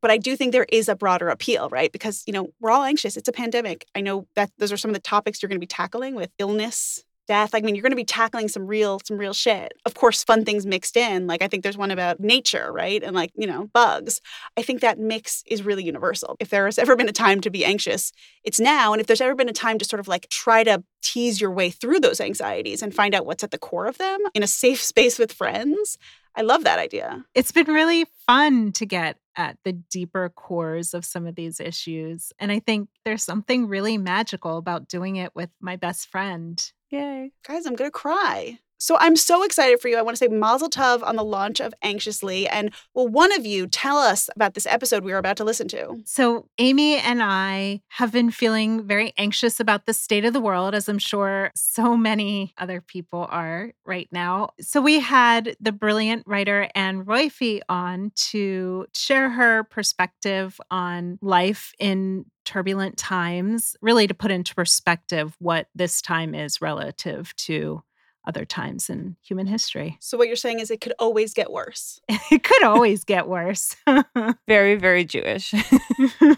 [0.00, 1.92] but I do think there is a broader appeal, right?
[1.92, 3.16] Because, you know, we're all anxious.
[3.16, 3.86] It's a pandemic.
[3.94, 6.30] I know that those are some of the topics you're going to be tackling with
[6.38, 7.54] illness, death.
[7.54, 9.72] I mean, you're going to be tackling some real some real shit.
[9.86, 11.28] Of course, fun things mixed in.
[11.28, 13.00] Like I think there's one about nature, right?
[13.04, 14.20] And like, you know, bugs.
[14.56, 16.34] I think that mix is really universal.
[16.40, 18.10] If there has ever been a time to be anxious,
[18.42, 18.92] it's now.
[18.92, 21.52] And if there's ever been a time to sort of like try to tease your
[21.52, 24.48] way through those anxieties and find out what's at the core of them in a
[24.48, 25.98] safe space with friends,
[26.34, 27.24] I love that idea.
[27.36, 32.32] It's been really fun to get at the deeper cores of some of these issues.
[32.40, 36.60] And I think there's something really magical about doing it with my best friend.
[36.90, 37.32] Yay.
[37.46, 38.58] Guys, I'm going to cry.
[38.80, 39.98] So I'm so excited for you.
[39.98, 42.48] I want to say Mazel Tov on the launch of Anxiously.
[42.48, 45.68] And will one of you tell us about this episode we are about to listen
[45.68, 46.00] to?
[46.06, 50.74] So, Amy and I have been feeling very anxious about the state of the world,
[50.74, 54.50] as I'm sure so many other people are right now.
[54.62, 61.74] So, we had the brilliant writer Anne Roiphe on to share her perspective on life
[61.78, 67.82] in turbulent times, really to put into perspective what this time is relative to
[68.30, 69.96] other times in human history.
[69.98, 72.00] So what you're saying is it could always get worse.
[72.30, 73.74] It could always get worse.
[74.46, 75.52] Very, very Jewish.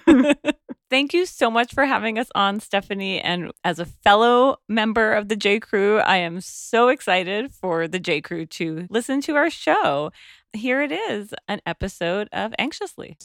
[0.91, 3.21] Thank you so much for having us on, Stephanie.
[3.21, 5.61] And as a fellow member of the J.
[5.61, 8.23] Crew, I am so excited for the J.
[8.23, 10.13] Crew to listen to our show.
[10.55, 13.19] Here it is an episode of Anxiously.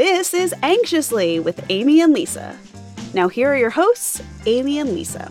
[0.00, 2.58] This is Anxiously with Amy and Lisa.
[3.12, 5.30] Now here are your hosts, Amy and Lisa.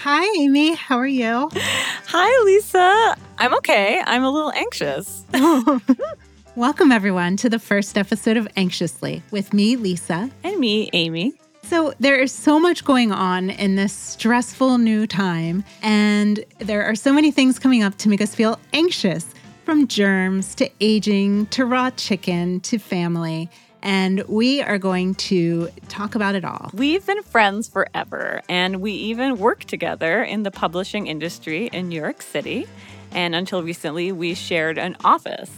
[0.00, 0.74] Hi, Amy.
[0.74, 1.50] How are you?
[1.52, 3.16] Hi, Lisa.
[3.36, 4.00] I'm okay.
[4.06, 5.26] I'm a little anxious.
[6.56, 10.30] Welcome, everyone, to the first episode of Anxiously with me, Lisa.
[10.42, 11.34] And me, Amy.
[11.64, 16.94] So, there is so much going on in this stressful new time, and there are
[16.94, 19.26] so many things coming up to make us feel anxious
[19.64, 23.48] from germs to aging to raw chicken to family.
[23.82, 26.70] And we are going to talk about it all.
[26.74, 32.00] We've been friends forever, and we even worked together in the publishing industry in New
[32.00, 32.66] York City.
[33.12, 35.50] And until recently, we shared an office.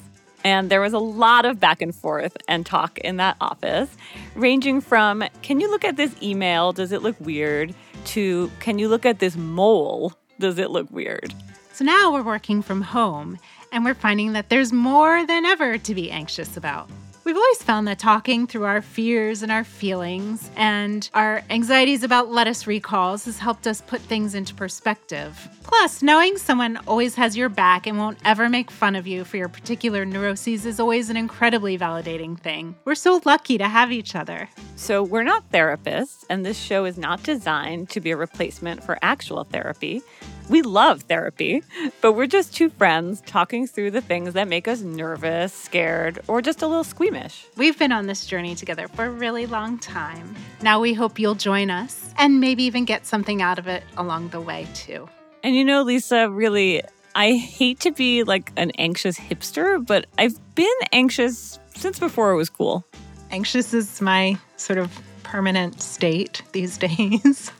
[0.45, 3.89] And there was a lot of back and forth and talk in that office,
[4.35, 6.73] ranging from can you look at this email?
[6.73, 7.75] Does it look weird?
[8.05, 10.13] to can you look at this mole?
[10.39, 11.35] Does it look weird?
[11.73, 13.39] So now we're working from home,
[13.73, 16.89] and we're finding that there's more than ever to be anxious about.
[17.25, 22.31] We've always found that talking through our fears and our feelings and our anxieties about
[22.31, 25.49] lettuce recalls has helped us put things into perspective.
[25.63, 29.39] Plus, knowing someone always has your back and won't ever make fun of you for
[29.39, 32.75] your particular neuroses is always an incredibly validating thing.
[32.85, 34.51] We're so lucky to have each other.
[34.77, 38.99] So, we're not therapists, and this show is not designed to be a replacement for
[39.01, 40.03] actual therapy.
[40.51, 41.63] We love therapy,
[42.03, 46.43] but we're just two friends talking through the things that make us nervous, scared, or
[46.43, 47.14] just a little squeamish.
[47.57, 50.35] We've been on this journey together for a really long time.
[50.63, 54.29] Now we hope you'll join us and maybe even get something out of it along
[54.29, 55.09] the way, too.
[55.43, 56.83] And you know, Lisa, really,
[57.15, 62.37] I hate to be like an anxious hipster, but I've been anxious since before it
[62.37, 62.85] was cool.
[63.31, 64.91] Anxious is my sort of
[65.23, 67.53] permanent state these days.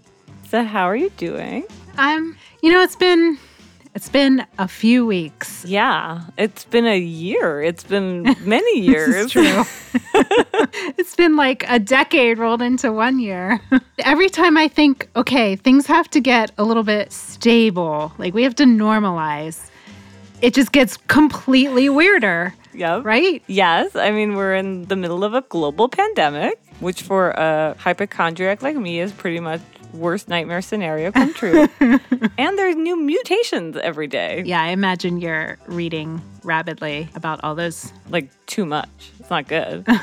[0.49, 1.65] So, how are you doing?
[1.97, 3.39] I'm, you know, it's been
[3.95, 5.65] it's been a few weeks.
[5.67, 7.63] Yeah, it's been a year.
[7.63, 9.31] It's been many years.
[9.31, 9.63] True.
[10.99, 13.61] it's been like a decade rolled into one year.
[14.01, 18.43] Every time I think, okay, things have to get a little bit stable, like we
[18.43, 19.71] have to normalize,
[20.43, 23.05] it just gets completely weirder, Yep.
[23.05, 23.43] right?
[23.47, 23.95] Yes.
[23.95, 28.77] I mean, we're in the middle of a global pandemic, which for a hypochondriac like
[28.77, 29.61] me is pretty much
[29.95, 31.69] worst nightmare scenario come true.
[31.81, 34.43] and there's new mutations every day.
[34.45, 37.93] Yeah, I imagine you're reading rapidly about all those.
[38.09, 38.89] Like too much.
[39.19, 39.87] It's not good.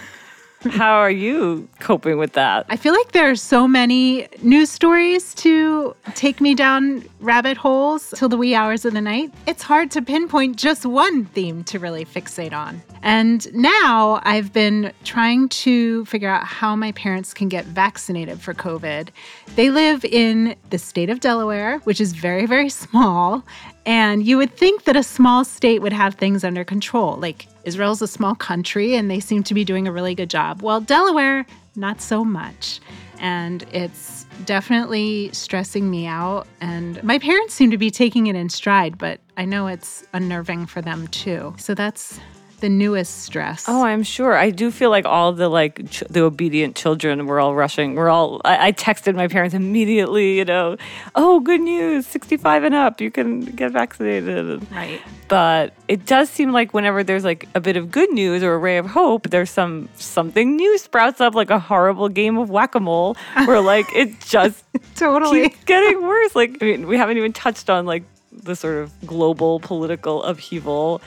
[0.70, 2.66] How are you coping with that?
[2.70, 8.14] I feel like there are so many news stories to take me down rabbit holes
[8.16, 9.34] till the wee hours of the night.
[9.47, 12.82] It's hard to pinpoint just one theme to really fixate on.
[13.01, 18.53] And now I've been trying to figure out how my parents can get vaccinated for
[18.53, 19.09] COVID.
[19.55, 23.43] They live in the state of Delaware, which is very, very small.
[23.86, 27.18] And you would think that a small state would have things under control.
[27.18, 30.62] Like Israel's a small country and they seem to be doing a really good job.
[30.62, 32.80] Well, Delaware, not so much.
[33.20, 36.48] And it's definitely stressing me out.
[36.60, 40.66] And my parents seem to be taking it in stride, but I know it's unnerving
[40.66, 41.54] for them too.
[41.58, 42.20] So that's
[42.62, 43.66] the newest stress.
[43.68, 44.36] Oh, I'm sure.
[44.38, 47.95] I do feel like all the like ch- the obedient children were all rushing.
[47.95, 48.41] We're all.
[48.45, 50.38] I, I texted my parents immediately.
[50.38, 50.78] You know,
[51.16, 54.66] oh, good news, 65 and up, you can get vaccinated.
[54.72, 55.01] right.
[55.28, 58.57] But it does seem like whenever there's like a bit of good news or a
[58.57, 62.76] ray of hope, there's some something new sprouts up, like a horrible game of whack
[62.76, 64.64] a mole, where like it just
[64.95, 65.49] Totally.
[65.49, 66.36] keeps getting worse.
[66.36, 71.01] Like I mean, we haven't even touched on like the sort of global political upheaval,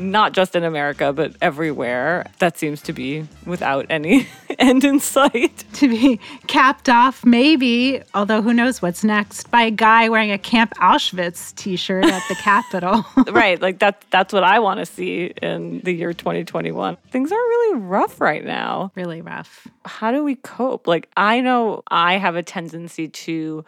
[0.00, 2.26] not just in America but everywhere.
[2.38, 4.26] That seems to be without any
[4.58, 5.64] end in sight.
[5.74, 10.38] to be capped off, maybe, although who knows what's next, by a guy wearing a
[10.38, 13.04] Camp Auschwitz t shirt at the Capitol.
[13.30, 16.96] right, like that that's what I want to see in the year 2021.
[17.10, 18.90] Things are really rough right now.
[18.94, 19.68] really rough.
[19.84, 20.86] how do we cope?
[20.86, 23.64] Like, I know I have a tendency to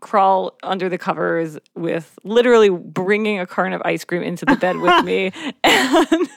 [0.00, 4.76] crawl under the covers with literally bringing a carton of ice cream into the bed
[4.78, 5.32] with me
[5.64, 6.28] and,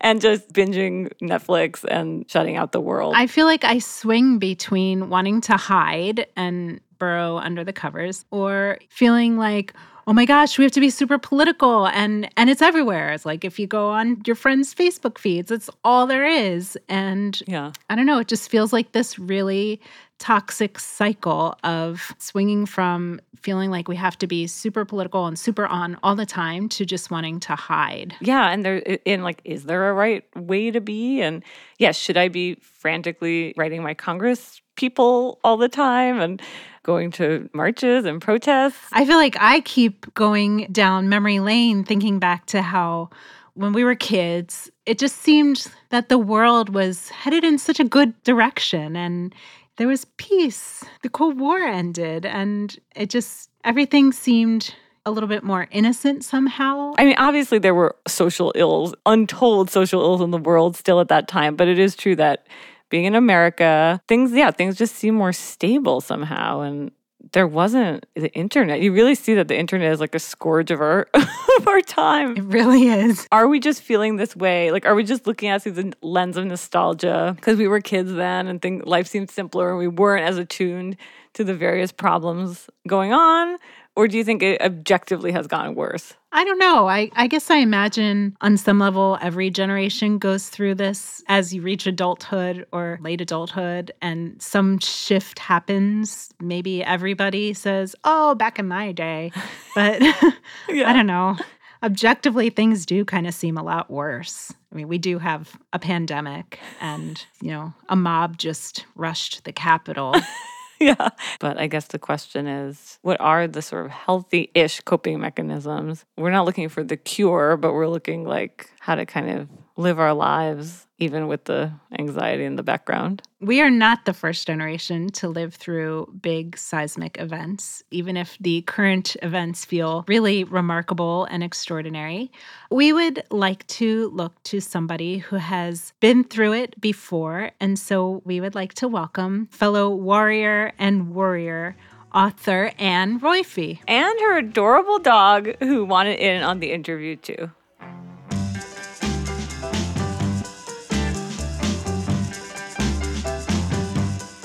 [0.00, 3.14] and just binging Netflix and shutting out the world.
[3.16, 8.78] I feel like I swing between wanting to hide and burrow under the covers or
[8.90, 9.72] feeling like,
[10.06, 13.12] oh my gosh, we have to be super political and and it's everywhere.
[13.12, 16.76] It's like if you go on your friends' Facebook feeds, it's all there is.
[16.88, 17.72] And yeah.
[17.88, 19.80] I don't know, it just feels like this really
[20.20, 25.66] toxic cycle of swinging from feeling like we have to be super political and super
[25.66, 28.14] on all the time to just wanting to hide.
[28.20, 31.42] Yeah, and there in like is there a right way to be and
[31.78, 36.40] yes, should I be frantically writing my congress people all the time and
[36.82, 38.88] going to marches and protests?
[38.92, 43.08] I feel like I keep going down memory lane thinking back to how
[43.54, 47.84] when we were kids, it just seemed that the world was headed in such a
[47.84, 49.34] good direction and
[49.80, 50.84] there was peace.
[51.00, 54.74] The Cold War ended and it just everything seemed
[55.06, 56.92] a little bit more innocent somehow.
[56.98, 61.08] I mean, obviously there were social ills, untold social ills in the world still at
[61.08, 62.46] that time, but it is true that
[62.90, 66.90] being in America, things yeah, things just seem more stable somehow and
[67.32, 68.80] there wasn't the internet.
[68.80, 72.36] You really see that the internet is like a scourge of our of our time.
[72.36, 73.26] It really is.
[73.30, 74.70] Are we just feeling this way?
[74.70, 78.12] Like, are we just looking at through the lens of nostalgia because we were kids
[78.12, 80.96] then and think life seemed simpler and we weren't as attuned
[81.34, 83.56] to the various problems going on?
[84.00, 86.14] Or do you think it objectively has gotten worse?
[86.32, 86.88] I don't know.
[86.88, 91.60] I, I guess I imagine on some level every generation goes through this as you
[91.60, 96.30] reach adulthood or late adulthood and some shift happens.
[96.40, 99.32] Maybe everybody says, Oh, back in my day.
[99.74, 100.00] But
[100.70, 101.36] I don't know.
[101.82, 104.50] Objectively, things do kind of seem a lot worse.
[104.72, 109.52] I mean, we do have a pandemic and, you know, a mob just rushed the
[109.52, 110.14] Capitol.
[110.82, 111.10] yeah.
[111.40, 116.06] But I guess the question is what are the sort of healthy ish coping mechanisms?
[116.16, 119.98] We're not looking for the cure, but we're looking like how to kind of live
[119.98, 123.22] our lives even with the anxiety in the background.
[123.40, 128.62] We are not the first generation to live through big seismic events, even if the
[128.62, 132.30] current events feel really remarkable and extraordinary.
[132.70, 137.50] We would like to look to somebody who has been through it before.
[137.60, 141.76] And so we would like to welcome fellow warrior and warrior
[142.14, 143.78] author Anne Roiphe.
[143.88, 147.50] And her adorable dog who wanted in on the interview too.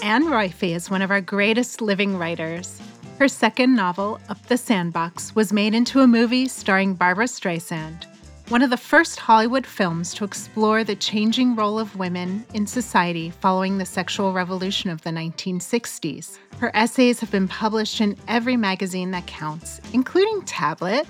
[0.05, 2.79] Anne Roiphe is one of our greatest living writers.
[3.17, 8.05] Her second novel, Up the Sandbox, was made into a movie starring Barbra Streisand,
[8.49, 13.31] one of the first Hollywood films to explore the changing role of women in society
[13.31, 16.37] following the sexual revolution of the 1960s.
[16.59, 21.07] Her essays have been published in every magazine that counts, including Tablet,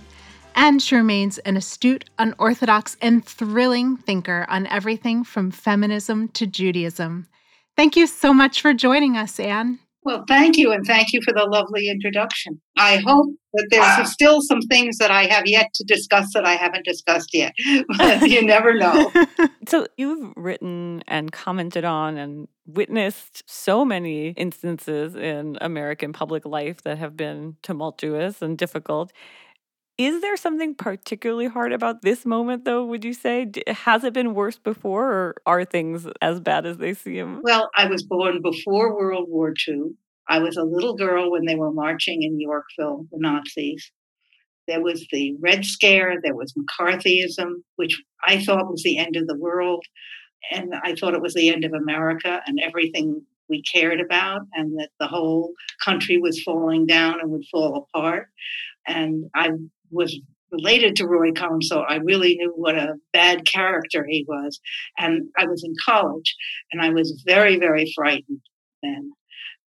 [0.56, 7.28] And she remains an astute, unorthodox, and thrilling thinker on everything from feminism to Judaism.
[7.76, 9.80] Thank you so much for joining us, Anne.
[10.06, 12.62] Well, thank you, and thank you for the lovely introduction.
[12.78, 14.04] I hope that there's ah.
[14.04, 17.54] still some things that I have yet to discuss that I haven't discussed yet,
[17.98, 19.12] but you never know.
[19.68, 26.84] So, you've written and commented on and witnessed so many instances in American public life
[26.84, 29.12] that have been tumultuous and difficult.
[29.98, 33.50] Is there something particularly hard about this moment, though, would you say?
[33.68, 37.40] Has it been worse before, or are things as bad as they seem?
[37.44, 39.92] Well, I was born before World War II.
[40.28, 43.92] I was a little girl when they were marching in Yorkville, the Nazis.
[44.68, 49.28] There was the Red Scare, there was McCarthyism, which I thought was the end of
[49.28, 49.86] the world.
[50.52, 54.78] And I thought it was the end of America and everything we cared about, and
[54.80, 58.28] that the whole country was falling down and would fall apart.
[58.88, 59.52] And I
[59.92, 60.20] was
[60.52, 64.60] related to Roy Cohn, so I really knew what a bad character he was.
[64.98, 66.36] And I was in college,
[66.72, 68.42] and I was very, very frightened
[68.82, 69.12] then.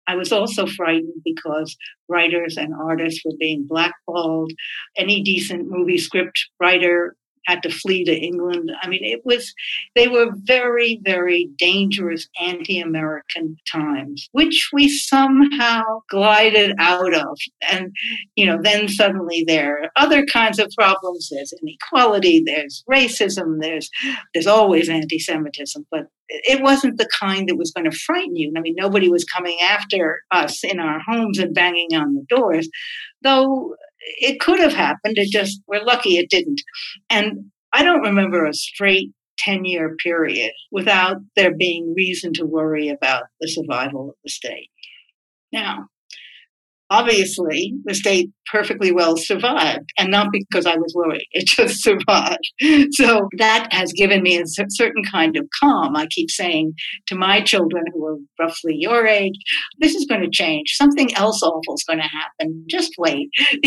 [0.08, 1.76] I was also frightened because
[2.08, 4.52] writers and artists were being blackballed.
[4.96, 7.16] Any decent movie script writer
[7.46, 8.72] had to flee to England.
[8.82, 9.54] I mean, it was,
[9.96, 17.38] they were very, very dangerous anti American times, which we somehow glided out of.
[17.70, 17.92] And,
[18.36, 21.30] you know, then suddenly there are other kinds of problems.
[21.32, 23.90] There's inequality, there's racism, there's,
[24.34, 28.52] there's always anti Semitism, but it wasn't the kind that was going to frighten you.
[28.56, 32.68] I mean, nobody was coming after us in our homes and banging on the doors,
[33.22, 33.76] though
[34.06, 35.18] it could have happened.
[35.18, 36.62] It just, we're lucky it didn't.
[37.10, 42.90] And I don't remember a straight 10 year period without there being reason to worry
[42.90, 44.70] about the survival of the state.
[45.52, 45.88] Now,
[46.96, 52.46] obviously the state perfectly well survived and not because i was worried it just survived.
[52.92, 55.96] So that has given me a certain kind of calm.
[55.96, 56.74] I keep saying
[57.08, 59.36] to my children who are roughly your age
[59.80, 60.74] this is going to change.
[60.76, 62.66] Something else awful is going to happen.
[62.70, 63.30] Just wait.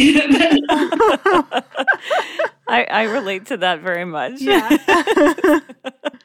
[2.68, 4.41] I, I relate to that very much.
[4.41, 4.68] Yeah.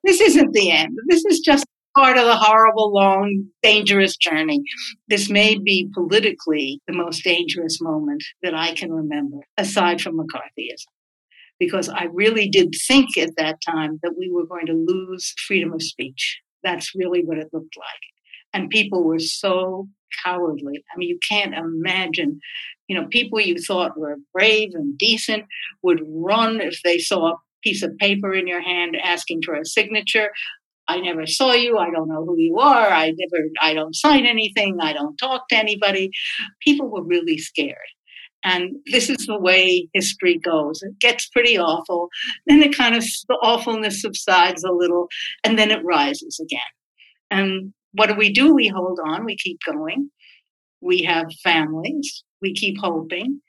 [0.03, 0.97] this isn't the end.
[1.09, 1.65] This is just
[1.95, 4.61] part of the horrible, long, dangerous journey.
[5.07, 10.87] This may be politically the most dangerous moment that I can remember, aside from McCarthyism.
[11.59, 15.73] Because I really did think at that time that we were going to lose freedom
[15.73, 16.39] of speech.
[16.63, 18.01] That's really what it looked like.
[18.53, 19.87] And people were so
[20.23, 20.83] cowardly.
[20.93, 22.39] I mean, you can't imagine,
[22.87, 25.45] you know, people you thought were brave and decent
[25.81, 29.65] would run if they saw a piece of paper in your hand asking for a
[29.65, 30.29] signature.
[30.87, 31.77] I never saw you.
[31.77, 32.89] I don't know who you are.
[32.89, 34.77] I never, I don't sign anything.
[34.81, 36.11] I don't talk to anybody.
[36.61, 37.77] People were really scared.
[38.43, 40.81] And this is the way history goes.
[40.81, 42.09] It gets pretty awful.
[42.45, 45.07] Then it kind of, the awfulness subsides a little
[45.45, 46.59] and then it rises again.
[47.31, 48.53] And what do we do?
[48.53, 49.23] We hold on.
[49.23, 50.09] We keep going.
[50.81, 52.23] We have families.
[52.41, 53.39] We keep hoping.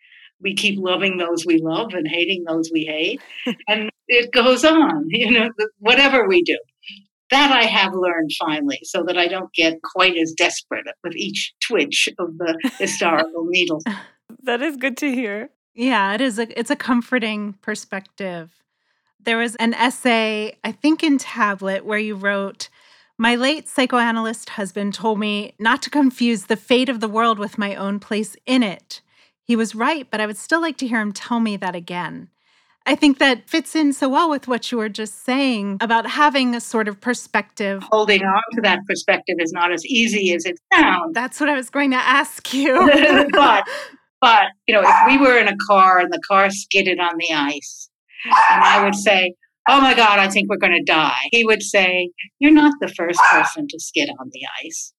[0.41, 3.21] We keep loving those we love and hating those we hate.
[3.69, 6.59] and it goes on, you know, whatever we do
[7.35, 11.53] that I have learned finally, so that I don't get quite as desperate with each
[11.67, 13.83] twitch of the historical needle.
[14.45, 15.51] That is good to hear.
[15.75, 18.63] Yeah, it is a it's a comforting perspective.
[19.19, 22.69] There was an essay, I think in Tablet, where you wrote,
[23.19, 27.59] My late psychoanalyst husband told me not to confuse the fate of the world with
[27.59, 29.01] my own place in it.
[29.43, 32.29] He was right, but I would still like to hear him tell me that again.
[32.87, 36.55] I think that fits in so well with what you were just saying about having
[36.55, 37.83] a sort of perspective.
[37.91, 41.15] Holding on to that perspective is not as easy as it sounds.
[41.15, 42.75] That's what I was going to ask you.
[43.33, 43.65] but,
[44.21, 47.35] but, you know, if we were in a car and the car skidded on the
[47.35, 47.89] ice,
[48.25, 49.35] and I would say,
[49.67, 51.29] Oh my God, I think we're going to die.
[51.31, 54.93] He would say, You're not the first person to skid on the ice.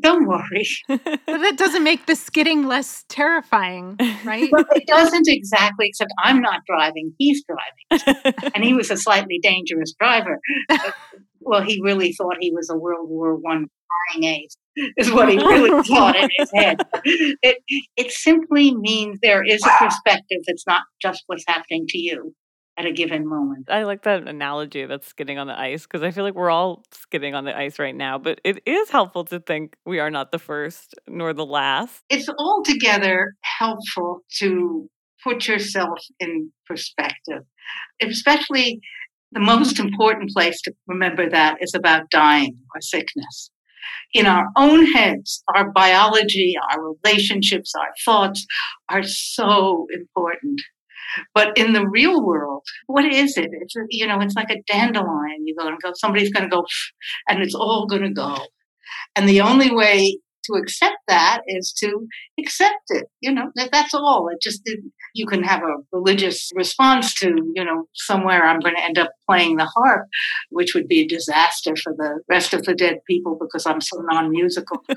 [0.00, 0.66] Don't worry.
[0.88, 4.50] but that doesn't make the skidding less terrifying, right?
[4.50, 8.24] Well, it doesn't exactly, except I'm not driving, he's driving.
[8.54, 10.40] and he was a slightly dangerous driver.
[11.40, 13.66] well, he really thought he was a World War One
[14.12, 14.56] flying ace,
[14.96, 16.78] is what he really thought in his head.
[17.04, 17.58] It,
[17.96, 22.34] it simply means there is a perspective that's not just what's happening to you
[22.76, 23.68] at a given moment.
[23.70, 26.84] I like that analogy about skidding on the ice because I feel like we're all
[26.92, 30.32] skidding on the ice right now, but it is helpful to think we are not
[30.32, 32.02] the first nor the last.
[32.08, 34.88] It's altogether helpful to
[35.22, 37.42] put yourself in perspective,
[38.02, 38.80] especially
[39.32, 39.88] the most mm-hmm.
[39.88, 43.50] important place to remember that is about dying or sickness.
[44.14, 48.46] In our own heads, our biology, our relationships, our thoughts
[48.88, 50.62] are so important
[51.34, 53.50] But in the real world, what is it?
[53.52, 55.46] It's you know, it's like a dandelion.
[55.46, 55.92] You go and go.
[55.94, 56.64] Somebody's going to go,
[57.28, 58.36] and it's all going to go.
[59.16, 62.06] And the only way to accept that is to
[62.38, 63.04] accept it.
[63.20, 64.28] You know, that, that's all.
[64.32, 64.62] It just
[65.14, 69.10] you can have a religious response to, you know, somewhere I'm going to end up
[69.28, 70.06] playing the harp,
[70.50, 74.02] which would be a disaster for the rest of the dead people because I'm so
[74.10, 74.78] non-musical.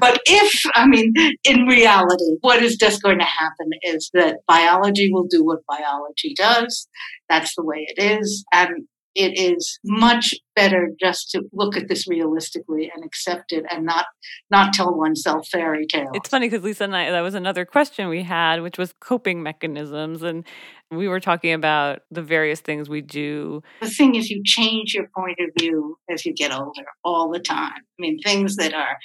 [0.00, 1.12] but if, I mean,
[1.44, 6.34] in reality, what is just going to happen is that biology will do what biology
[6.34, 6.88] does.
[7.28, 8.44] That's the way it is.
[8.52, 13.86] And it is much better just to look at this realistically and accept it and
[13.86, 14.06] not
[14.50, 16.10] not tell oneself fairy tales.
[16.14, 19.42] It's funny because Lisa and I that was another question we had, which was coping
[19.42, 20.22] mechanisms.
[20.22, 20.44] And
[20.90, 23.62] we were talking about the various things we do.
[23.80, 27.38] The thing is you change your point of view as you get older all the
[27.38, 27.72] time.
[27.76, 28.96] I mean, things that are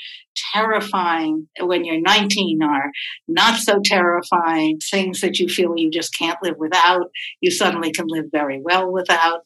[0.53, 2.91] terrifying when you're 19 are
[3.28, 4.80] not so terrifying.
[4.89, 8.91] Things that you feel you just can't live without, you suddenly can live very well
[8.91, 9.41] without.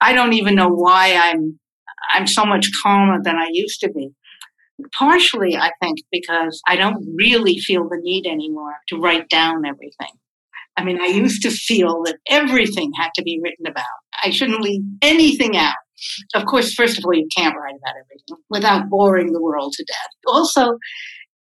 [0.00, 1.51] I don't even know why I'm
[2.12, 4.10] I'm so much calmer than I used to be.
[4.98, 10.12] Partially, I think, because I don't really feel the need anymore to write down everything.
[10.76, 13.84] I mean, I used to feel that everything had to be written about.
[14.24, 15.74] I shouldn't leave anything out.
[16.34, 19.84] Of course, first of all, you can't write about everything without boring the world to
[19.84, 20.10] death.
[20.26, 20.78] Also,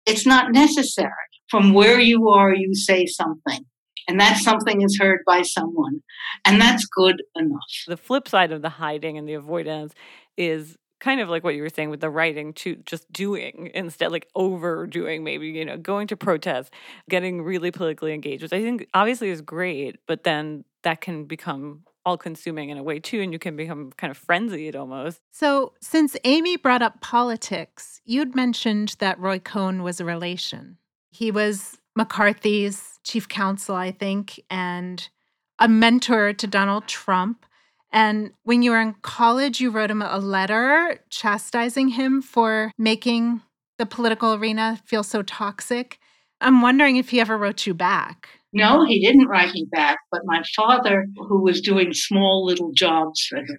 [0.04, 1.12] it's not necessary.
[1.48, 3.64] From where you are, you say something.
[4.08, 6.00] And that something is heard by someone.
[6.44, 7.60] And that's good enough.
[7.86, 9.94] The flip side of the hiding and the avoidance
[10.36, 14.12] is kind of like what you were saying with the writing to just doing instead
[14.12, 16.70] like overdoing maybe you know going to protests
[17.10, 21.82] getting really politically engaged which i think obviously is great but then that can become
[22.04, 25.20] all consuming in a way too and you can become kind of frenzied almost.
[25.30, 30.78] So since amy brought up politics you'd mentioned that roy cohn was a relation.
[31.10, 35.10] He was mccarthy's chief counsel i think and
[35.58, 37.44] a mentor to donald trump
[37.92, 43.42] and when you were in college, you wrote him a letter chastising him for making
[43.78, 45.98] the political arena feel so toxic.
[46.40, 48.28] I'm wondering if he ever wrote you back.
[48.52, 53.26] No, he didn't write me back, but my father, who was doing small little jobs
[53.26, 53.58] for him,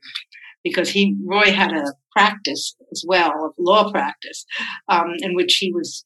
[0.64, 4.46] because he Roy had a practice as well, of law practice,
[4.88, 6.06] um, in which he was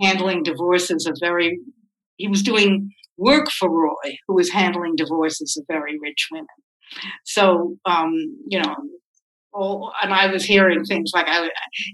[0.00, 1.58] handling divorces of very.
[2.16, 6.46] He was doing work for Roy, who was handling divorces of very rich women.
[7.24, 8.14] So, um,
[8.48, 8.74] you know,
[9.52, 11.48] all, and I was hearing things like I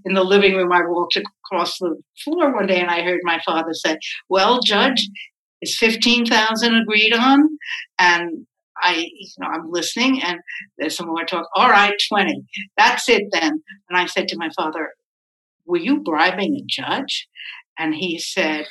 [0.04, 0.72] in the living room.
[0.72, 3.96] I walked across the floor one day and I heard my father say,
[4.28, 5.08] "Well, Judge,
[5.62, 7.48] is fifteen thousand agreed on?"
[7.98, 8.46] And
[8.82, 10.40] I, you know, I'm listening, and
[10.78, 11.46] there's some more talk.
[11.54, 12.42] All right, twenty.
[12.76, 13.62] That's it then.
[13.88, 14.90] And I said to my father,
[15.64, 17.28] "Were you bribing a judge?"
[17.78, 18.66] And he said,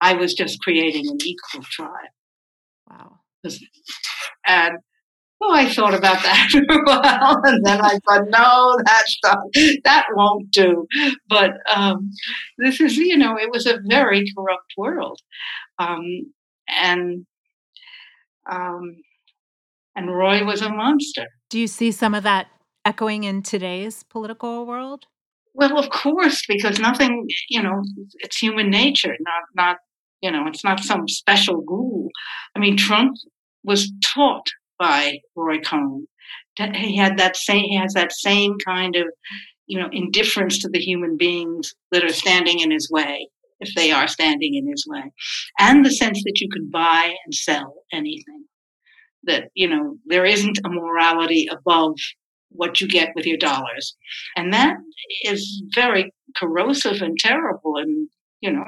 [0.00, 1.90] "I was just creating an equal trial."
[2.88, 3.20] Wow.
[4.46, 4.78] And
[5.42, 9.38] Oh, I thought about that for a while, and then I thought, no, that's not,
[9.84, 10.86] that won't do.
[11.28, 12.10] But um,
[12.58, 15.20] this is, you know, it was a very corrupt world,
[15.78, 16.02] um,
[16.68, 17.26] and
[18.50, 18.96] um,
[19.94, 21.26] and Roy was a monster.
[21.50, 22.46] Do you see some of that
[22.84, 25.04] echoing in today's political world?
[25.54, 27.82] Well, of course, because nothing, you know,
[28.20, 29.76] it's human nature, not not
[30.22, 32.08] you know, it's not some special rule.
[32.54, 33.16] I mean, Trump
[33.64, 34.46] was taught
[34.78, 36.06] by Roy Cohn.
[36.74, 39.06] He had that same, he has that same kind of,
[39.66, 43.28] you know, indifference to the human beings that are standing in his way,
[43.60, 45.12] if they are standing in his way,
[45.58, 48.44] and the sense that you can buy and sell anything.
[49.24, 51.96] That you know there isn't a morality above
[52.50, 53.96] what you get with your dollars,
[54.36, 54.76] and that
[55.24, 58.08] is very corrosive and terrible, and
[58.40, 58.64] you know,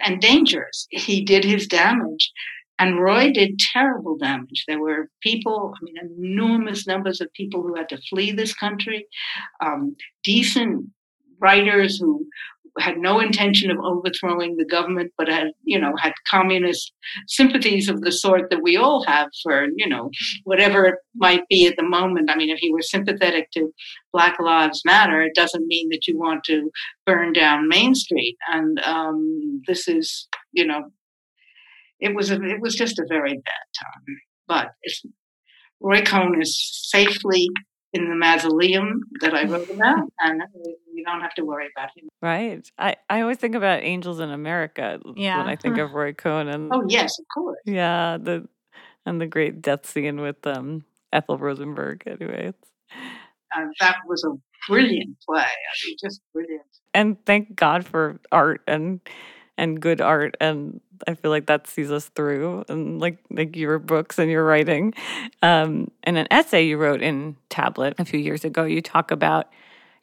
[0.00, 0.86] and dangerous.
[0.90, 2.32] He did his damage
[2.78, 4.64] and Roy did terrible damage.
[4.66, 9.06] There were people, I mean, enormous numbers of people who had to flee this country,
[9.60, 10.86] um, decent
[11.40, 12.26] writers who
[12.78, 16.92] had no intention of overthrowing the government, but had, you know, had communist
[17.26, 20.10] sympathies of the sort that we all have for, you know,
[20.44, 22.30] whatever it might be at the moment.
[22.30, 23.72] I mean, if you were sympathetic to
[24.12, 26.70] Black Lives Matter, it doesn't mean that you want to
[27.04, 28.36] burn down Main Street.
[28.52, 30.90] And um, this is, you know,
[32.00, 34.16] it was a, it was just a very bad time.
[34.46, 34.68] But
[35.80, 37.48] Roy Cohn is safely
[37.92, 40.42] in the mausoleum that I wrote about, and
[40.92, 42.08] you don't have to worry about him.
[42.20, 42.70] Right.
[42.78, 45.38] I, I always think about Angels in America yeah.
[45.38, 46.48] when I think of Roy Cohn.
[46.48, 47.58] And, oh yes, of course.
[47.64, 48.48] Yeah, the
[49.06, 52.02] and the great death scene with um, Ethel Rosenberg.
[52.06, 52.52] Anyway,
[53.56, 54.32] uh, that was a
[54.68, 55.40] brilliant play.
[55.40, 56.62] I mean, just brilliant.
[56.92, 59.00] And thank God for art and
[59.58, 63.78] and good art and I feel like that sees us through and like like your
[63.78, 64.94] books and your writing.
[65.42, 69.48] Um, and an essay you wrote in Tablet a few years ago, you talk about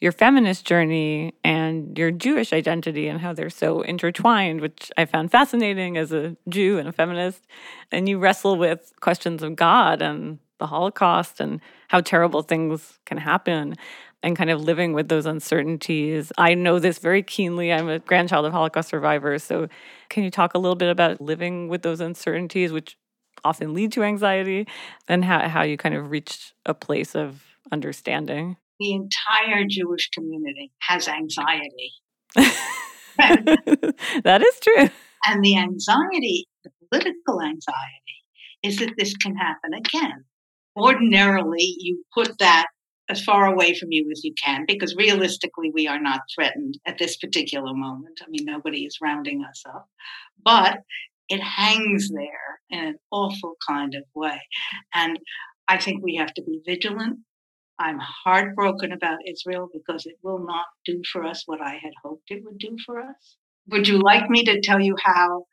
[0.02, 5.32] your feminist journey and your Jewish identity and how they're so intertwined, which I found
[5.32, 7.42] fascinating as a Jew and a feminist.
[7.92, 13.18] And you wrestle with questions of God and the Holocaust and how terrible things can
[13.18, 13.76] happen
[14.24, 16.32] and kind of living with those uncertainties.
[16.38, 17.72] I know this very keenly.
[17.72, 19.44] I'm a grandchild of Holocaust survivors.
[19.44, 19.68] So,
[20.10, 22.98] can you talk a little bit about living with those uncertainties, which
[23.44, 24.68] often lead to anxiety,
[25.08, 28.58] and how, how you kind of reached a place of understanding?
[28.80, 31.94] The entire Jewish community has anxiety.
[33.18, 34.90] that is true.
[35.28, 38.24] And the anxiety, the political anxiety,
[38.64, 40.26] is that this can happen again.
[40.76, 42.68] Ordinarily, you put that
[43.10, 46.98] as far away from you as you can because realistically we are not threatened at
[46.98, 48.20] this particular moment.
[48.22, 49.88] I mean, nobody is rounding us up,
[50.44, 50.80] but
[51.30, 54.40] it hangs there in an awful kind of way.
[54.94, 55.20] And
[55.68, 57.20] I think we have to be vigilant.
[57.80, 62.30] I'm heartbroken about Israel because it will not do for us what I had hoped
[62.30, 63.38] it would do for us.
[63.68, 65.46] Would you like me to tell you how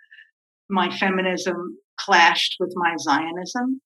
[0.68, 3.80] my feminism clashed with my Zionism?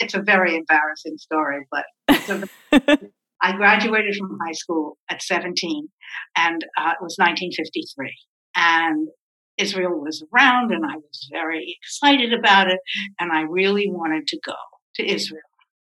[0.00, 1.84] It's a very embarrassing story, but
[3.42, 5.88] I graduated from high school at 17,
[6.36, 8.12] and uh, it was 1953.
[8.56, 9.08] And
[9.58, 12.80] Israel was around, and I was very excited about it,
[13.18, 14.54] and I really wanted to go
[14.96, 15.42] to Israel.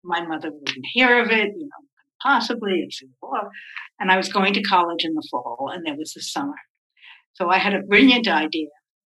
[0.02, 1.86] My mother wouldn't hear of it, you know,
[2.22, 3.50] possibly it's war.
[4.00, 6.56] And I was going to college in the fall, and there was the summer.
[7.34, 8.68] So I had a brilliant idea.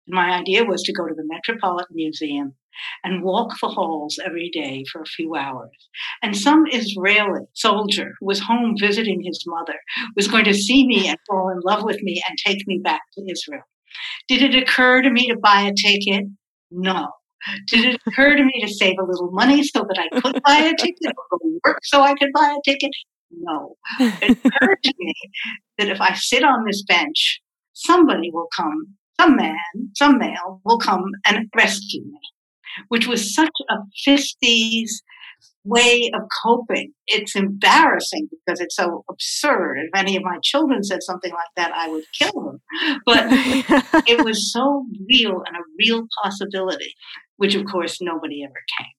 [0.07, 2.55] My idea was to go to the Metropolitan Museum
[3.03, 5.71] and walk the halls every day for a few hours.
[6.21, 9.79] And some Israeli soldier who was home visiting his mother
[10.15, 13.01] was going to see me and fall in love with me and take me back
[13.13, 13.63] to Israel.
[14.27, 16.25] Did it occur to me to buy a ticket?
[16.69, 17.07] No.
[17.67, 20.57] Did it occur to me to save a little money so that I could buy
[20.57, 22.91] a ticket or go work so I could buy a ticket?
[23.31, 23.75] No.
[23.99, 25.13] It occurred to me
[25.77, 27.41] that if I sit on this bench,
[27.73, 29.57] somebody will come, some man,
[29.95, 32.19] some male will come and rescue me
[32.87, 33.75] which was such a
[34.07, 34.89] 50s
[35.63, 36.93] way of coping.
[37.07, 39.77] It's embarrassing because it's so absurd.
[39.79, 42.61] If any of my children said something like that, I would kill them.
[43.05, 43.25] But
[44.07, 46.93] it was so real and a real possibility,
[47.37, 48.93] which of course nobody ever came.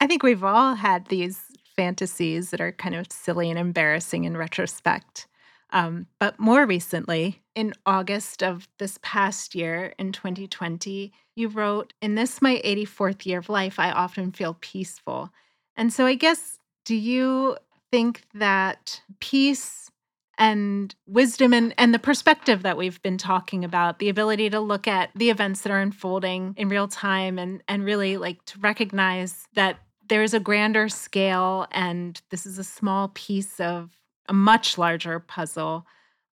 [0.00, 1.40] I think we've all had these
[1.76, 5.28] fantasies that are kind of silly and embarrassing in retrospect.
[5.70, 12.14] Um, but more recently, in August of this past year, in 2020, you wrote, In
[12.14, 15.32] this, my 84th year of life, I often feel peaceful.
[15.76, 17.56] And so I guess, do you
[17.90, 19.90] think that peace
[20.38, 24.86] and wisdom and, and the perspective that we've been talking about, the ability to look
[24.86, 29.48] at the events that are unfolding in real time and, and really like to recognize
[29.54, 33.98] that there is a grander scale and this is a small piece of
[34.28, 35.84] a much larger puzzle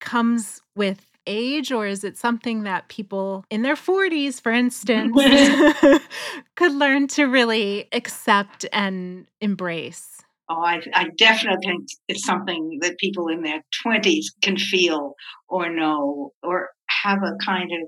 [0.01, 5.15] comes with age or is it something that people in their 40s for instance
[6.55, 10.09] could learn to really accept and embrace
[10.49, 15.15] Oh, I, I, definitely think it's something that people in their 20s can feel
[15.47, 17.87] or know or have a kind of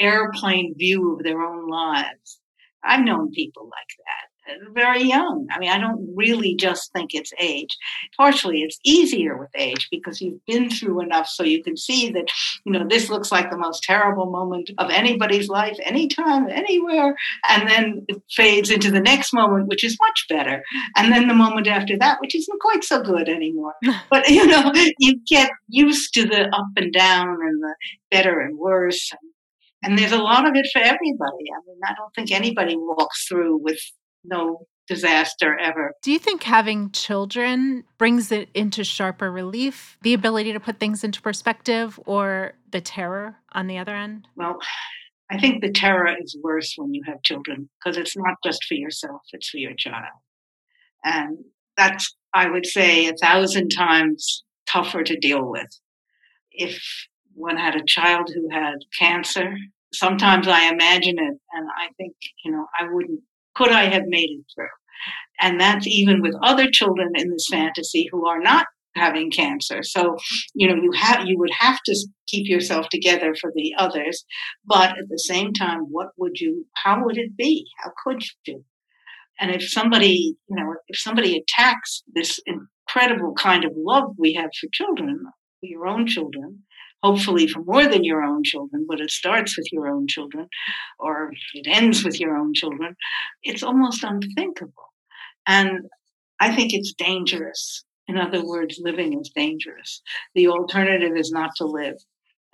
[0.00, 2.40] airplane view of their own lives.
[2.82, 4.31] I've known people like that
[4.72, 5.46] very young.
[5.50, 7.76] I mean, I don't really just think it's age.
[8.16, 12.28] Partially, it's easier with age because you've been through enough so you can see that,
[12.64, 17.16] you know, this looks like the most terrible moment of anybody's life, anytime, anywhere.
[17.48, 20.62] And then it fades into the next moment, which is much better.
[20.96, 23.74] And then the moment after that, which isn't quite so good anymore.
[24.10, 27.74] But, you know, you get used to the up and down and the
[28.10, 29.10] better and worse.
[29.12, 29.30] And,
[29.82, 31.46] and there's a lot of it for everybody.
[31.50, 33.80] I mean, I don't think anybody walks through with
[34.24, 35.94] no disaster ever.
[36.02, 41.04] Do you think having children brings it into sharper relief, the ability to put things
[41.04, 44.26] into perspective, or the terror on the other end?
[44.36, 44.58] Well,
[45.30, 48.74] I think the terror is worse when you have children because it's not just for
[48.74, 50.20] yourself, it's for your child.
[51.04, 51.38] And
[51.76, 55.68] that's, I would say, a thousand times tougher to deal with.
[56.50, 56.82] If
[57.34, 59.54] one had a child who had cancer,
[59.94, 62.14] sometimes I imagine it and I think,
[62.44, 63.20] you know, I wouldn't
[63.54, 64.66] could I have made it through?
[65.40, 69.82] And that's even with other children in this fantasy who are not having cancer.
[69.82, 70.16] So,
[70.54, 74.24] you know, you have you would have to keep yourself together for the others,
[74.64, 77.66] but at the same time, what would you how would it be?
[77.82, 78.64] How could you?
[79.40, 84.50] And if somebody, you know, if somebody attacks this incredible kind of love we have
[84.60, 85.20] for children,
[85.60, 86.60] for your own children,
[87.02, 90.48] hopefully for more than your own children, but it starts with your own children
[90.98, 92.94] or it ends with your own children,
[93.42, 94.92] it's almost unthinkable.
[95.46, 95.80] And
[96.40, 97.84] I think it's dangerous.
[98.08, 100.02] In other words, living is dangerous.
[100.34, 101.96] The alternative is not to live.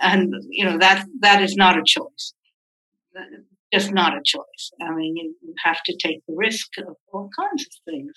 [0.01, 2.35] And, you know, that, that is not a choice.
[3.73, 4.71] Just not a choice.
[4.81, 8.13] I mean, you have to take the risk of all kinds of things,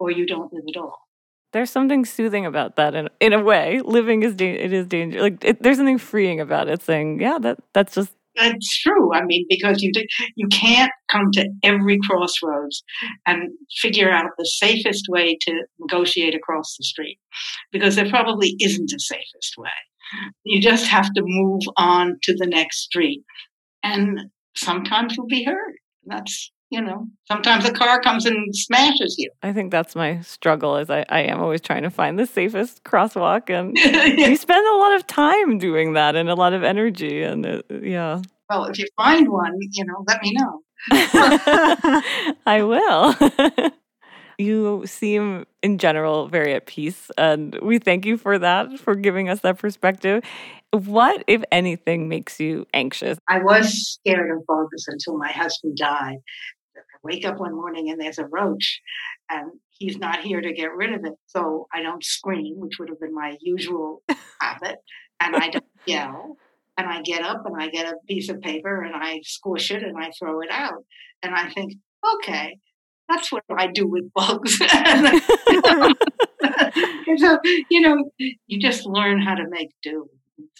[0.00, 1.07] or you don't live at all
[1.52, 3.80] there's something soothing about that in in a way.
[3.84, 5.22] Living is da- it is dangerous.
[5.22, 6.82] Like it, there's something freeing about it.
[6.82, 9.14] Saying, yeah, that that's just that's true.
[9.14, 9.90] I mean, because you
[10.36, 12.82] you can't come to every crossroads
[13.26, 17.18] and figure out the safest way to negotiate across the street,
[17.72, 19.70] because there probably isn't a safest way.
[20.44, 23.24] You just have to move on to the next street,
[23.82, 24.20] and
[24.56, 25.74] sometimes you'll be hurt.
[26.04, 29.30] That's you know, sometimes a car comes and smashes you.
[29.42, 32.84] I think that's my struggle is I, I am always trying to find the safest
[32.84, 33.76] crosswalk and
[34.18, 37.66] you spend a lot of time doing that and a lot of energy and it,
[37.82, 38.20] yeah.
[38.50, 40.60] Well, if you find one, you know, let me know.
[42.46, 43.70] I will.
[44.38, 49.28] you seem in general very at peace and we thank you for that for giving
[49.28, 50.22] us that perspective
[50.70, 56.18] what if anything makes you anxious i was scared of bugs until my husband died
[57.08, 58.80] wake up one morning and there's a roach
[59.30, 61.14] and he's not here to get rid of it.
[61.26, 64.02] So I don't scream, which would have been my usual
[64.40, 64.76] habit,
[65.20, 66.36] and I don't yell.
[66.76, 69.82] And I get up and I get a piece of paper and I squish it
[69.82, 70.84] and I throw it out.
[71.24, 71.72] And I think,
[72.14, 72.58] okay,
[73.08, 74.58] that's what I do with bugs.
[77.16, 77.38] so,
[77.70, 80.08] you know, you just learn how to make do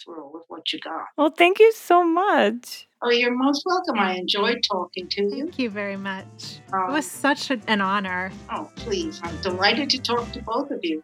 [0.03, 1.05] through with what you got.
[1.17, 2.87] Well, thank you so much.
[3.01, 3.97] Oh, you're most welcome.
[3.97, 5.29] I enjoyed talking to you.
[5.29, 6.59] Thank you very much.
[6.73, 8.31] Um, it was such an honor.
[8.49, 9.21] Oh, please.
[9.23, 11.03] I'm delighted to talk to both of you.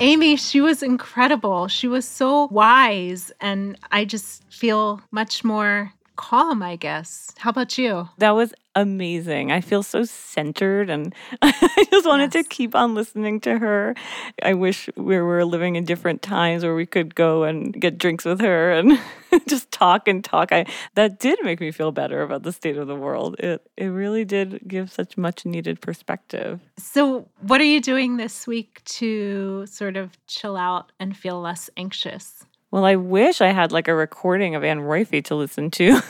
[0.00, 1.68] Amy, she was incredible.
[1.68, 5.92] She was so wise, and I just feel much more
[6.22, 7.32] calm, I guess.
[7.36, 8.08] How about you?
[8.18, 9.50] That was amazing.
[9.50, 11.12] I feel so centered and
[11.42, 12.44] I just wanted yes.
[12.44, 13.96] to keep on listening to her.
[14.40, 18.24] I wish we were living in different times where we could go and get drinks
[18.24, 19.00] with her and
[19.48, 20.52] just talk and talk.
[20.52, 20.64] I
[20.94, 23.34] that did make me feel better about the state of the world.
[23.40, 26.60] It it really did give such much needed perspective.
[26.78, 31.68] So, what are you doing this week to sort of chill out and feel less
[31.76, 32.46] anxious?
[32.72, 36.00] Well, I wish I had like a recording of Anne Roiphe to listen to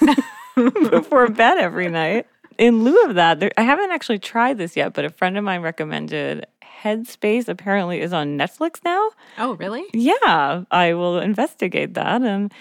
[0.90, 2.26] before bed every night
[2.58, 5.44] in lieu of that, there, I haven't actually tried this yet, but a friend of
[5.44, 6.46] mine recommended
[6.82, 9.10] Headspace apparently is on Netflix now.
[9.38, 9.84] Oh, really?
[9.92, 12.22] Yeah, I will investigate that.
[12.22, 12.52] And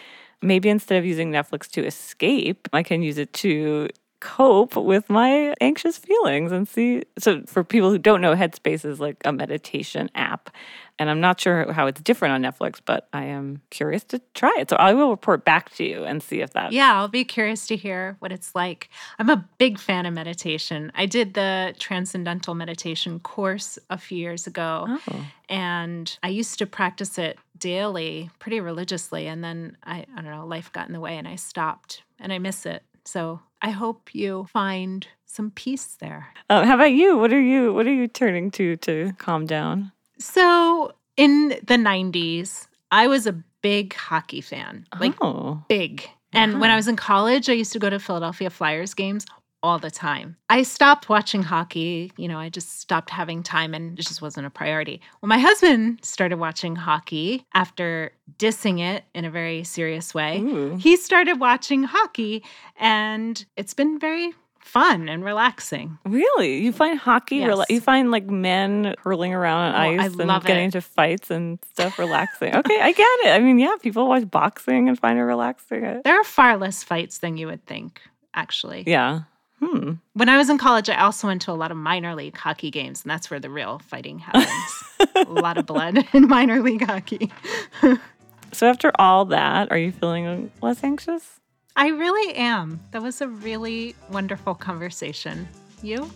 [0.41, 3.89] maybe instead of using Netflix to escape, I can use it to
[4.19, 7.03] cope with my anxious feelings and see.
[7.17, 10.51] So, for people who don't know, Headspace is like a meditation app.
[11.01, 14.55] And I'm not sure how it's different on Netflix, but I am curious to try
[14.59, 14.69] it.
[14.69, 16.73] So I will report back to you and see if that.
[16.73, 18.87] Yeah, I'll be curious to hear what it's like.
[19.17, 20.91] I'm a big fan of meditation.
[20.93, 25.25] I did the Transcendental Meditation course a few years ago, oh.
[25.49, 29.25] and I used to practice it daily, pretty religiously.
[29.25, 32.31] And then I, I don't know, life got in the way and I stopped and
[32.31, 32.83] I miss it.
[33.05, 36.27] So I hope you find some peace there.
[36.47, 37.17] Uh, how about you?
[37.17, 39.93] What are you what are you turning to to calm down?
[40.21, 44.85] So in the 90s, I was a big hockey fan.
[44.99, 45.63] Like oh.
[45.67, 46.01] big.
[46.01, 46.43] Uh-huh.
[46.43, 49.25] And when I was in college, I used to go to Philadelphia Flyers games
[49.63, 50.37] all the time.
[50.49, 52.11] I stopped watching hockey.
[52.17, 55.01] You know, I just stopped having time and it just wasn't a priority.
[55.21, 60.39] Well, my husband started watching hockey after dissing it in a very serious way.
[60.39, 60.77] Ooh.
[60.77, 62.43] He started watching hockey
[62.77, 64.33] and it's been very
[64.71, 65.97] fun and relaxing.
[66.05, 66.59] Really?
[66.59, 67.49] You find hockey, yes.
[67.49, 70.65] rela- you find like men hurling around on oh, ice and getting it.
[70.65, 72.55] into fights and stuff relaxing.
[72.55, 73.31] okay, I get it.
[73.31, 75.81] I mean, yeah, people watch boxing and find it relaxing.
[76.05, 78.01] There are far less fights than you would think,
[78.33, 78.85] actually.
[78.87, 79.23] Yeah.
[79.59, 79.95] Hmm.
[80.13, 82.71] When I was in college, I also went to a lot of minor league hockey
[82.71, 84.83] games, and that's where the real fighting happens.
[85.15, 87.29] a lot of blood in minor league hockey.
[88.53, 91.40] so, after all that, are you feeling less anxious?
[91.75, 92.79] I really am.
[92.91, 95.47] That was a really wonderful conversation.
[95.81, 96.11] You?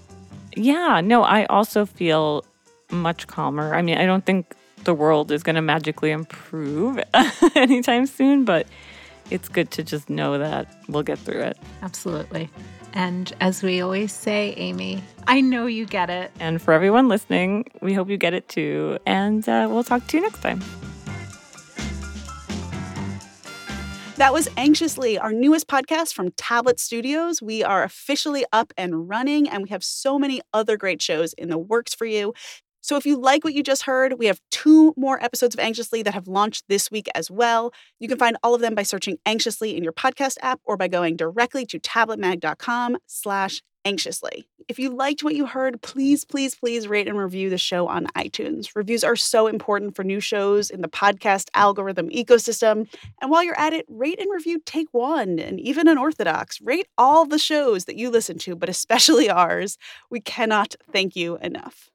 [0.56, 2.46] Yeah, no, I also feel
[2.92, 3.74] much calmer.
[3.74, 7.00] I mean, I don't think the world is going to magically improve
[7.56, 8.68] anytime soon, but
[9.32, 11.58] it's good to just know that we'll get through it.
[11.82, 12.50] Absolutely.
[12.94, 16.32] And as we always say, Amy, I know you get it.
[16.40, 19.00] And for everyone listening, we hope you get it too.
[19.06, 20.62] And uh, we'll talk to you next time.
[24.18, 27.42] That was Anxiously, our newest podcast from Tablet Studios.
[27.42, 31.50] We are officially up and running, and we have so many other great shows in
[31.50, 32.34] the works for you.
[32.80, 36.02] So if you like what you just heard, we have two more episodes of Anxiously
[36.04, 37.74] that have launched this week as well.
[38.00, 40.88] You can find all of them by searching Anxiously in your podcast app or by
[40.88, 44.48] going directly to tabletmag.com slash anxiously.
[44.68, 48.08] If you liked what you heard, please, please, please rate and review the show on
[48.16, 48.76] iTunes.
[48.76, 52.88] Reviews are so important for new shows in the podcast algorithm ecosystem.
[53.22, 56.60] And while you're at it, rate and review Take One and even Unorthodox.
[56.62, 59.78] Rate all the shows that you listen to, but especially ours.
[60.10, 61.92] We cannot thank you enough.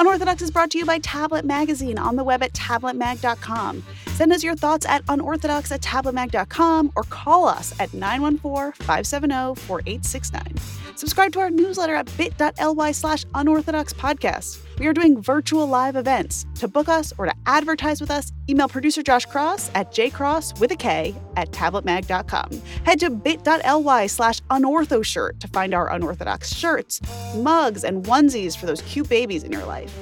[0.00, 3.84] Unorthodox is brought to you by Tablet Magazine on the web at tabletmag.com.
[4.20, 10.58] Send us your thoughts at unorthodox at tabletmag.com or call us at 914 570 4869.
[10.94, 14.58] Subscribe to our newsletter at bit.ly slash unorthodox podcast.
[14.80, 16.46] We are doing virtual live events.
[16.54, 20.72] To book us or to advertise with us, email producer Josh Kross at jcross with
[20.72, 22.62] a K at tabletmag.com.
[22.84, 27.02] Head to bit.ly slash unorthoshirt to find our unorthodox shirts,
[27.36, 29.92] mugs, and onesies for those cute babies in your life.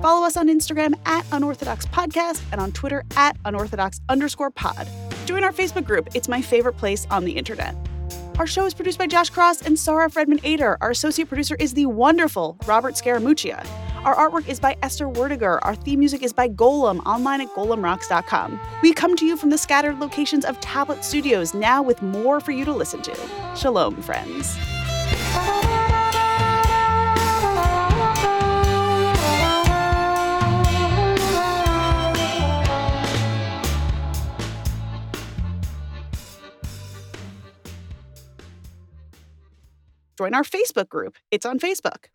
[0.00, 4.86] Follow us on Instagram at Unorthodox Podcast and on Twitter at Unorthodox underscore pod.
[5.26, 6.10] Join our Facebook group.
[6.14, 7.74] It's my favorite place on the internet.
[8.38, 10.76] Our show is produced by Josh Kross and Sarah Fredman Aeder.
[10.80, 13.66] Our associate producer is the wonderful Robert Scaramuccia.
[14.04, 15.58] Our artwork is by Esther Werdiger.
[15.62, 18.60] Our theme music is by Golem, online at golemrocks.com.
[18.82, 22.52] We come to you from the scattered locations of Tablet Studios, now with more for
[22.52, 23.14] you to listen to.
[23.56, 24.56] Shalom, friends.
[40.16, 41.14] Join our Facebook group.
[41.30, 42.06] It's on Facebook.